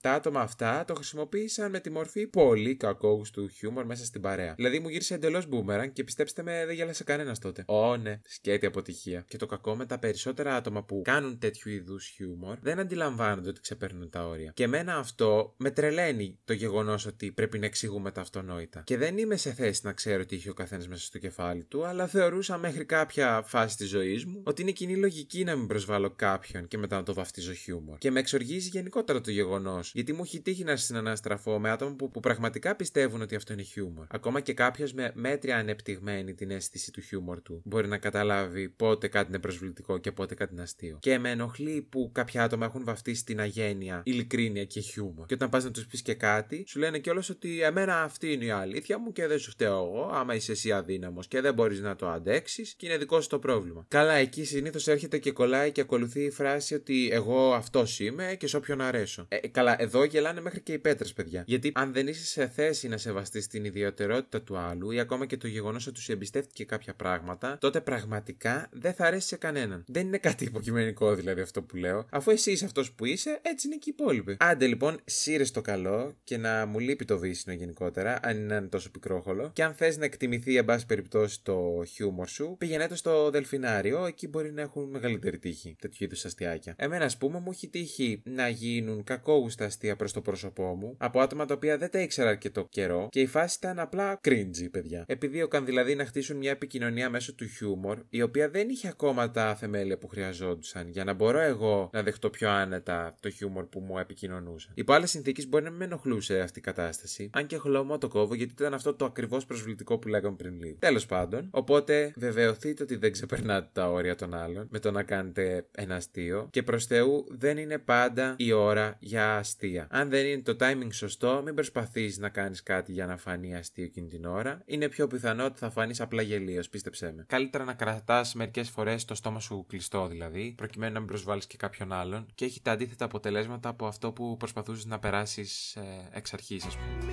τα 0.00 0.12
άτομα 0.12 0.40
αυτά 0.40 0.84
το 0.86 0.94
χρησιμοποίησαν 0.94 1.70
με 1.70 1.80
τη 1.80 1.90
μορφή 1.90 2.26
πολύ 2.26 2.76
κακό 2.76 3.22
του 3.32 3.48
χιούμορ 3.48 3.84
μέσα 3.84 4.04
στην 4.04 4.20
παρέα. 4.20 4.54
Δηλαδή 4.56 4.78
μου 4.78 4.88
γύρισε 4.88 5.14
εντελώς 5.14 5.48
boomerang 5.50 5.92
και 5.92 6.04
πιστέψτε 6.04 6.42
με, 6.42 6.66
δεν 6.66 6.74
γέλασε 6.74 7.04
κανένας 7.04 7.38
τότε. 7.38 7.64
Ω, 7.66 7.96
ναι, 7.96 8.20
σκέτη 8.24 8.66
αποτυχία. 8.66 9.24
Και 9.28 9.36
το 9.36 9.46
κακό 9.46 9.76
με 9.76 9.86
τα 9.86 9.98
περισσότερα 9.98 10.56
άτομα 10.56 10.84
που 10.84 11.02
κάνουν 11.04 11.38
τέτοιου 11.38 11.70
είδους 11.70 12.06
χιούμορ 12.06 12.58
δεν 12.60 12.78
αντιλαμβάνονται 12.78 13.48
ότι 13.48 13.60
ξεπερνούν 13.60 14.10
τα 14.10 14.26
όρια. 14.26 14.52
Και 14.54 14.64
εμένα 14.64 14.96
αυτό 14.96 15.54
με 15.56 15.70
τρελαίνει 15.70 16.38
το 16.44 16.52
γεγονός 16.52 17.06
ότι 17.06 17.32
πρέπει 17.32 17.58
να 17.58 17.66
εξηγούμε 17.66 18.10
τα 18.10 18.20
αυτονόητα. 18.20 18.82
Και 18.86 18.96
δεν 18.96 19.18
είμαι 19.18 19.36
σε 19.36 19.52
θέση 19.52 19.80
να 19.84 19.92
ξέρω 19.92 20.24
τι 20.24 20.34
είχε 20.34 20.50
ο 20.50 20.54
καθένας 20.54 20.88
μέσα 20.88 21.04
στο 21.04 21.18
κεφάλι 21.18 21.64
του, 21.64 21.86
αλλά 21.86 22.06
θεωρούσα 22.06 22.58
μέχρι 22.58 22.84
κάποια 22.84 23.42
φάση 23.46 23.76
της 23.76 23.88
ζωής 23.88 24.24
μου 24.24 24.42
ότι 24.44 24.62
είναι 24.62 24.70
κοινή 24.70 24.96
λογική 24.96 25.44
να 25.44 25.56
μην 25.56 25.66
προσβάλλω 25.66 26.03
κάποιον 26.10 26.68
και 26.68 26.78
μετά 26.78 26.96
να 26.96 27.02
το 27.02 27.14
βαφτίζω 27.14 27.52
χιούμορ. 27.52 27.98
Και 27.98 28.10
με 28.10 28.20
εξοργίζει 28.20 28.68
γενικότερα 28.68 29.20
το 29.20 29.30
γεγονός, 29.30 29.90
γιατί 29.94 30.12
μου 30.12 30.22
έχει 30.22 30.40
τύχει 30.40 30.64
να 30.64 30.76
συναναστραφώ 30.76 31.58
με 31.58 31.70
άτομα 31.70 31.94
που, 31.94 32.10
που 32.10 32.20
πραγματικά 32.20 32.76
πιστεύουν 32.76 33.20
ότι 33.20 33.34
αυτό 33.34 33.52
είναι 33.52 33.62
χιούμορ. 33.62 34.06
Ακόμα 34.10 34.40
και 34.40 34.52
κάποιος 34.52 34.92
με 34.92 35.12
μέτρια 35.14 35.56
ανεπτυγμένη 35.56 36.34
την 36.34 36.50
αίσθηση 36.50 36.92
του 36.92 37.00
χιούμορ 37.00 37.42
του 37.42 37.60
μπορεί 37.64 37.88
να 37.88 37.98
καταλάβει 37.98 38.68
πότε 38.68 39.08
κάτι 39.08 39.28
είναι 39.28 39.38
προσβλητικό 39.38 39.98
και 39.98 40.12
πότε 40.12 40.34
κάτι 40.34 40.52
είναι 40.52 40.62
αστείο. 40.62 40.98
Και 41.00 41.18
με 41.18 41.30
ενοχλεί 41.30 41.86
που 41.90 42.10
κάποια 42.12 42.42
άτομα 42.42 42.66
έχουν 42.66 42.84
βαφτίσει 42.84 43.24
την 43.24 43.40
αγένεια, 43.40 44.02
ειλικρίνεια 44.04 44.64
και 44.64 44.80
χιούμορ. 44.80 45.26
Και 45.26 45.34
όταν 45.34 45.48
πας 45.48 45.64
να 45.64 45.70
τους 45.70 45.86
πεις 45.86 46.02
και 46.02 46.14
κάτι, 46.14 46.64
σου 46.68 46.78
λένε 46.78 46.98
κιόλας 46.98 47.28
ότι 47.28 47.62
εμένα 47.62 48.02
αυτή 48.02 48.32
είναι 48.32 48.44
η 48.44 48.50
αλήθεια 48.50 48.98
μου 48.98 49.12
και 49.12 49.26
δεν 49.26 49.38
σου 49.38 49.50
φταίω 49.50 49.76
εγώ, 49.76 50.10
άμα 50.12 50.34
είσαι 50.34 50.52
εσύ 50.52 50.72
αδύναμος 50.72 51.28
και 51.28 51.40
δεν 51.40 51.54
μπορείς 51.54 51.80
να 51.80 51.96
το 51.96 52.08
αντέξεις 52.08 52.74
και 52.74 52.86
είναι 52.86 52.96
δικό 52.96 53.20
σου 53.20 53.28
το 53.28 53.38
πρόβλημα. 53.38 53.84
Καλά, 53.88 54.12
εκεί 54.12 54.44
συνήθως 54.44 54.88
έρχεται 54.88 55.18
και 55.18 55.32
κολλάει 55.32 55.72
και 55.72 55.82
ακολουθεί 55.94 56.20
η 56.20 56.30
φράση 56.30 56.74
ότι 56.74 57.08
εγώ 57.12 57.52
αυτός 57.52 58.00
είμαι 58.00 58.34
και 58.38 58.46
σε 58.46 58.56
όποιον 58.56 58.80
αρέσω. 58.80 59.26
Ε, 59.28 59.48
καλά, 59.48 59.82
εδώ 59.82 60.04
γελάνε 60.04 60.40
μέχρι 60.40 60.60
και 60.60 60.72
οι 60.72 60.78
πέτρες, 60.78 61.12
παιδιά. 61.12 61.44
Γιατί 61.46 61.72
αν 61.74 61.92
δεν 61.92 62.06
είσαι 62.06 62.24
σε 62.24 62.48
θέση 62.48 62.88
να 62.88 62.96
σεβαστείς 62.96 63.46
την 63.46 63.64
ιδιαιτερότητα 63.64 64.42
του 64.42 64.56
άλλου 64.56 64.90
ή 64.90 65.00
ακόμα 65.00 65.26
και 65.26 65.36
το 65.36 65.46
γεγονός 65.46 65.86
ότι 65.86 66.00
σου 66.00 66.12
εμπιστεύτηκε 66.12 66.64
κάποια 66.64 66.94
πράγματα, 66.94 67.58
τότε 67.60 67.80
πραγματικά 67.80 68.68
δεν 68.72 68.92
θα 68.94 69.04
αρέσει 69.04 69.26
σε 69.26 69.36
κανέναν. 69.36 69.84
Δεν 69.86 70.06
είναι 70.06 70.18
κάτι 70.18 70.44
υποκειμενικό 70.44 71.14
δηλαδή 71.14 71.40
αυτό 71.40 71.62
που 71.62 71.76
λέω. 71.76 72.06
Αφού 72.10 72.30
εσύ 72.30 72.50
είσαι 72.50 72.64
αυτός 72.64 72.92
που 72.92 73.04
είσαι, 73.04 73.38
έτσι 73.42 73.66
είναι 73.66 73.76
και 73.76 73.90
οι 73.90 73.94
υπόλοιποι. 73.98 74.36
Άντε 74.38 74.66
λοιπόν, 74.66 75.00
σύρες 75.04 75.50
το 75.50 75.60
καλό 75.60 76.16
και 76.24 76.36
να 76.36 76.66
μου 76.66 76.78
λείπει 76.78 77.04
το 77.04 77.18
βύσινο 77.18 77.54
γενικότερα, 77.54 78.18
αν 78.22 78.36
είναι 78.36 78.60
τόσο 78.60 78.90
πικρόχολο. 78.90 79.50
Και 79.52 79.62
αν 79.62 79.74
θες 79.74 79.96
να 79.96 80.04
εκτιμηθεί, 80.04 80.56
εν 80.56 80.64
πάση 80.64 80.86
περιπτώσει, 80.86 81.42
το 81.42 81.82
χιούμορ 81.86 82.28
σου, 82.28 82.54
πηγαίνετε 82.58 82.94
στο 82.94 83.30
δελφινάριο, 83.30 84.06
εκεί 84.06 84.28
μπορεί 84.28 84.52
να 84.52 84.60
έχουν 84.60 84.90
μεγαλύτερη 84.90 85.38
τύχη. 85.38 85.76
Τέτοιου 85.84 86.04
είδους 86.04 86.24
αστιάκια. 86.24 86.74
Εμένα, 86.76 87.04
ας 87.04 87.16
πούμε, 87.16 87.38
μου 87.40 87.50
έχει 87.50 87.68
τύχει 87.68 88.22
να 88.24 88.48
γίνουν 88.48 89.04
κακόγουστα 89.04 89.64
αστεία 89.64 89.96
προς 89.96 90.12
το 90.12 90.20
πρόσωπό 90.20 90.74
μου 90.74 90.94
από 90.98 91.20
άτομα 91.20 91.44
τα 91.44 91.54
οποία 91.54 91.78
δεν 91.78 91.90
τα 91.90 91.98
ήξερα 92.00 92.28
αρκετό 92.28 92.66
καιρό 92.70 93.08
και 93.10 93.20
η 93.20 93.26
φάση 93.26 93.56
ήταν 93.60 93.78
απλά 93.78 94.20
cringy, 94.24 94.68
παιδιά. 94.70 95.04
Επιδίωκαν 95.06 95.64
δηλαδή 95.64 95.94
να 95.94 96.04
χτίσουν 96.04 96.36
μια 96.36 96.50
επικοινωνία 96.50 97.10
μέσω 97.10 97.34
του 97.34 97.46
χιούμορ, 97.46 97.98
η 98.10 98.22
οποία 98.22 98.48
δεν 98.48 98.68
είχε 98.68 98.88
ακόμα 98.88 99.30
τα 99.30 99.54
θεμέλια 99.54 99.98
που 99.98 100.08
χρειαζόντουσαν 100.08 100.88
για 100.88 101.04
να 101.04 101.12
μπορώ 101.12 101.40
εγώ 101.40 101.90
να 101.92 102.02
δεχτώ 102.02 102.30
πιο 102.30 102.50
άνετα 102.50 103.16
το 103.20 103.30
χιούμορ 103.30 103.64
που 103.64 103.80
μου 103.80 103.98
επικοινωνούσαν. 103.98 104.72
Υπό 104.74 104.92
άλλες 104.92 105.10
συνθήκες 105.10 105.48
μπορεί 105.48 105.64
να 105.64 105.70
με 105.70 105.84
ενοχλούσε 105.84 106.40
αυτή 106.40 106.58
η 106.58 106.62
κατάσταση, 106.62 107.30
αν 107.32 107.46
και 107.46 107.58
χλωμό 107.58 107.98
το 107.98 108.08
κόβω 108.08 108.34
γιατί 108.34 108.52
ήταν 108.52 108.74
αυτό 108.74 108.94
το 108.94 109.04
ακριβώς 109.04 109.46
προσβλητικό 109.46 109.98
που 109.98 110.08
λέγαμε 110.08 110.36
πριν 110.36 110.60
λίγο. 110.60 110.76
Τέλος 110.78 111.06
πάντων, 111.06 111.48
οπότε 111.50 112.12
βεβαιωθείτε 112.16 112.82
ότι 112.82 112.96
δεν 112.96 113.12
ξεπερνάτε 113.12 113.68
τα 113.72 113.90
όρια 113.90 114.14
των 114.14 114.34
άλλων 114.34 114.66
με 114.70 114.78
το 114.78 114.90
να 114.90 115.02
κάνετε 115.02 115.66
ένα 115.76 115.94
αστείο 115.94 116.48
και 116.50 116.62
προς 116.62 116.86
Θεού 116.86 117.26
δεν 117.28 117.58
είναι 117.58 117.78
πάντα 117.78 118.34
η 118.38 118.52
ώρα 118.52 118.96
για 118.98 119.36
αστεία. 119.36 119.86
Αν 119.90 120.08
δεν 120.08 120.26
είναι 120.26 120.42
το 120.42 120.56
timing 120.60 120.92
σωστό, 120.92 121.40
μην 121.44 121.54
προσπαθείς 121.54 122.18
να 122.18 122.28
κάνεις 122.28 122.62
κάτι 122.62 122.92
για 122.92 123.06
να 123.06 123.16
φανεί 123.16 123.54
αστείο 123.54 123.84
εκείνη 123.84 124.08
την 124.08 124.24
ώρα. 124.24 124.62
Είναι 124.64 124.88
πιο 124.88 125.06
πιθανό 125.06 125.44
ότι 125.44 125.58
θα 125.58 125.70
φανείς 125.70 126.00
απλά 126.00 126.22
γελίος, 126.22 126.68
πίστεψέ 126.68 127.12
με. 127.16 127.24
Καλύτερα 127.28 127.64
να 127.64 127.72
κρατάς 127.74 128.34
μερικές 128.34 128.70
φορές 128.70 129.04
το 129.04 129.14
στόμα 129.14 129.40
σου 129.40 129.64
κλειστό 129.68 130.06
δηλαδή, 130.06 130.54
προκειμένου 130.56 130.92
να 130.92 130.98
μην 130.98 131.08
προσβάλλεις 131.08 131.46
και 131.46 131.56
κάποιον 131.56 131.92
άλλον 131.92 132.26
και 132.34 132.44
έχει 132.44 132.62
τα 132.62 132.72
αντίθετα 132.72 133.04
αποτελέσματα 133.04 133.68
από 133.68 133.86
αυτό 133.86 134.12
που 134.12 134.36
προσπαθούσες 134.36 134.84
να 134.84 134.98
περάσεις 134.98 135.76
ε, 135.76 136.08
εξ 136.12 136.32
αρχής, 136.32 136.64
ας 136.64 136.76
πούμε. 136.76 137.12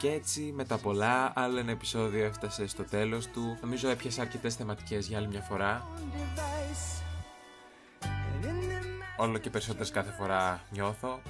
Και 0.00 0.10
έτσι 0.10 0.52
με 0.54 0.64
τα 0.64 0.78
πολλά 0.78 1.32
άλλο 1.34 1.58
ένα 1.58 1.70
επεισόδιο 1.70 2.24
έφτασε 2.24 2.66
στο 2.66 2.84
τέλος 2.84 3.26
του 3.26 3.58
Νομίζω 3.60 3.88
έπιασα 3.88 4.22
αρκετές 4.22 4.54
θεματικές 4.54 5.06
για 5.06 5.18
άλλη 5.18 5.26
μια 5.26 5.40
φορά 5.40 5.88
Όλο 9.16 9.38
και 9.38 9.50
περισσότερες 9.50 9.90
κάθε 9.90 10.10
φορά 10.18 10.60
νιώθω 10.70 11.20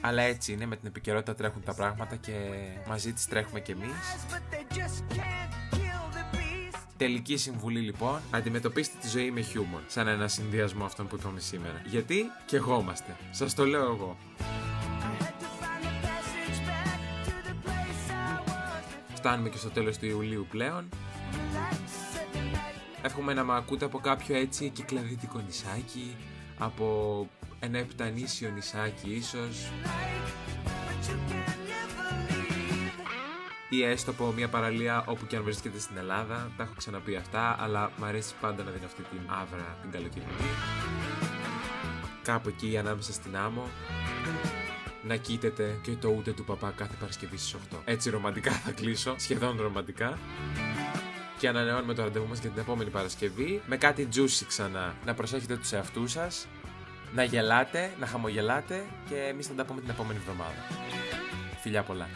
Αλλά 0.00 0.22
έτσι 0.22 0.52
είναι, 0.52 0.66
με 0.66 0.76
την 0.76 0.88
επικαιρότητα 0.88 1.34
τρέχουν 1.34 1.62
τα 1.62 1.74
πράγματα 1.74 2.16
και 2.16 2.32
μαζί 2.88 3.12
τις 3.12 3.26
τρέχουμε 3.26 3.60
κι 3.60 3.70
εμείς 3.70 4.26
Τελική 6.96 7.36
συμβουλή 7.36 7.80
λοιπόν, 7.80 8.20
αντιμετωπίστε 8.30 8.98
τη 9.00 9.08
ζωή 9.08 9.30
με 9.30 9.40
χιούμορ, 9.40 9.80
σαν 9.86 10.08
ένα 10.08 10.28
συνδυασμό 10.28 10.84
αυτών 10.84 11.06
που 11.06 11.16
είπαμε 11.16 11.40
σήμερα. 11.40 11.82
Γιατί; 11.84 12.24
Και 12.46 12.56
εγώ 12.56 12.80
είμαστε. 12.80 13.16
Σας 13.30 13.54
το 13.54 13.64
λέω 13.64 13.82
εγώ. 13.82 14.16
Φτάνουμε 19.20 19.48
και 19.48 19.56
στο 19.56 19.70
τέλος 19.70 19.98
του 19.98 20.06
Ιουλίου 20.06 20.46
πλέον. 20.50 20.88
Εύχομαι 23.02 23.34
να 23.34 23.44
με 23.44 23.56
ακούτε 23.56 23.84
από 23.84 23.98
κάποιο 23.98 24.36
έτσι 24.36 24.68
κυκλαδίτικο 24.68 25.38
νησάκι, 25.38 26.16
από 26.58 27.26
ένα 27.60 27.78
επτανήσιο 27.78 28.50
νησάκι 28.50 29.10
ίσως 29.10 29.70
ή 33.68 33.84
έστω 33.84 34.10
από 34.10 34.32
μια 34.36 34.48
παραλία 34.48 35.04
όπου 35.06 35.26
και 35.26 35.36
αν 35.36 35.42
βρίσκεται 35.42 35.78
στην 35.78 35.96
Ελλάδα. 35.96 36.50
Τα 36.56 36.62
έχω 36.62 36.72
ξαναπεί 36.76 37.16
αυτά, 37.16 37.56
αλλά 37.60 37.90
μου 37.96 38.04
αρέσει 38.04 38.34
πάντα 38.40 38.62
να 38.62 38.70
δίνω 38.70 38.86
αυτή 38.86 39.02
την 39.02 39.20
άβρα 39.26 39.76
την 39.82 39.90
καλοκαιρινή. 39.90 40.50
Κάπου 42.22 42.48
εκεί 42.48 42.78
ανάμεσα 42.78 43.12
στην 43.12 43.36
άμμο 43.36 43.68
να 45.02 45.16
κοίταται 45.16 45.78
και 45.82 45.90
το 45.90 46.08
ούτε 46.08 46.32
του 46.32 46.44
παπά 46.44 46.72
κάθε 46.76 46.94
Παρασκευή 47.00 47.36
στις 47.36 47.56
8. 47.72 47.76
Έτσι 47.84 48.10
ρομαντικά 48.10 48.50
θα 48.50 48.70
κλείσω, 48.72 49.14
σχεδόν 49.18 49.60
ρομαντικά. 49.60 50.18
Και 51.38 51.48
ανανεώνουμε 51.48 51.94
το 51.94 52.02
ραντεβού 52.02 52.28
μας 52.28 52.38
για 52.40 52.50
την 52.50 52.60
επόμενη 52.60 52.90
Παρασκευή 52.90 53.62
με 53.66 53.76
κάτι 53.76 54.08
juicy 54.14 54.44
ξανά. 54.46 54.94
Να 55.04 55.14
προσέχετε 55.14 55.56
τους 55.56 55.72
εαυτούς 55.72 56.10
σας, 56.10 56.46
να 57.14 57.24
γελάτε, 57.24 57.92
να 58.00 58.06
χαμογελάτε 58.06 58.84
και 59.08 59.14
εμείς 59.14 59.46
θα 59.46 59.54
τα 59.54 59.64
πούμε 59.64 59.80
την 59.80 59.90
επόμενη 59.90 60.18
εβδομάδα. 60.18 60.66
Φιλιά 61.62 61.82
πολλά. 61.82 62.08